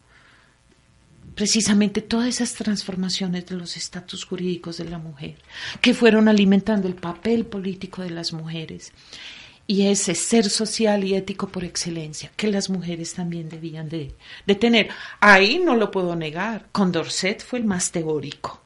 [1.35, 5.37] precisamente todas esas transformaciones de los estatus jurídicos de la mujer,
[5.81, 8.93] que fueron alimentando el papel político de las mujeres
[9.67, 14.15] y ese ser social y ético por excelencia que las mujeres también debían de,
[14.61, 14.91] tener.
[15.21, 16.67] Ahí no lo puedo negar.
[16.73, 18.61] Condorcet fue el más teórico.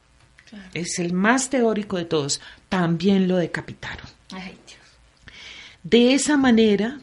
[0.73, 2.41] Es el más teórico de todos.
[2.69, 4.07] También lo decapitaron.
[5.83, 6.99] De esa manera,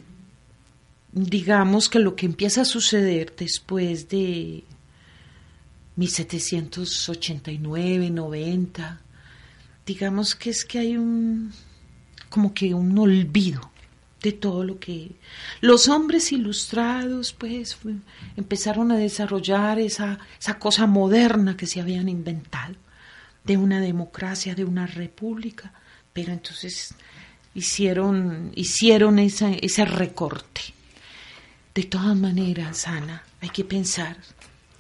[1.13, 4.65] digamos que lo que empieza a suceder después de
[5.97, 9.01] 1789, 90,
[9.87, 11.53] digamos que es que hay un
[12.29, 13.71] como que un olvido
[14.25, 15.11] de todo lo que
[15.61, 17.77] los hombres ilustrados pues
[18.39, 22.75] empezaron a desarrollar esa, esa cosa moderna que se habían inventado
[23.45, 25.75] de una democracia, de una república,
[26.15, 26.95] pero entonces
[27.55, 30.63] hicieron, hicieron ese recorte.
[31.75, 34.17] De todas maneras, Ana, hay que pensar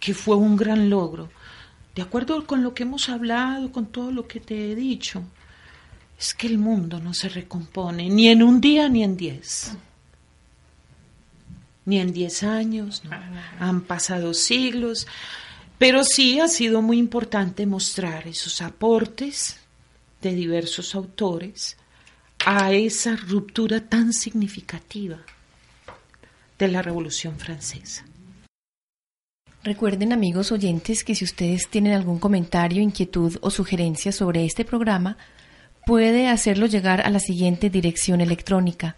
[0.00, 1.28] que fue un gran logro.
[1.94, 5.22] De acuerdo con lo que hemos hablado, con todo lo que te he dicho,
[6.18, 9.72] es que el mundo no se recompone ni en un día ni en diez.
[11.86, 13.02] Ni en diez años,
[13.60, 15.06] han pasado siglos,
[15.78, 19.58] pero sí ha sido muy importante mostrar esos aportes
[20.22, 21.76] de diversos autores
[22.46, 25.18] a esa ruptura tan significativa
[26.58, 28.04] de la Revolución Francesa.
[29.62, 35.16] Recuerden amigos oyentes que si ustedes tienen algún comentario, inquietud o sugerencia sobre este programa,
[35.86, 38.96] puede hacerlo llegar a la siguiente dirección electrónica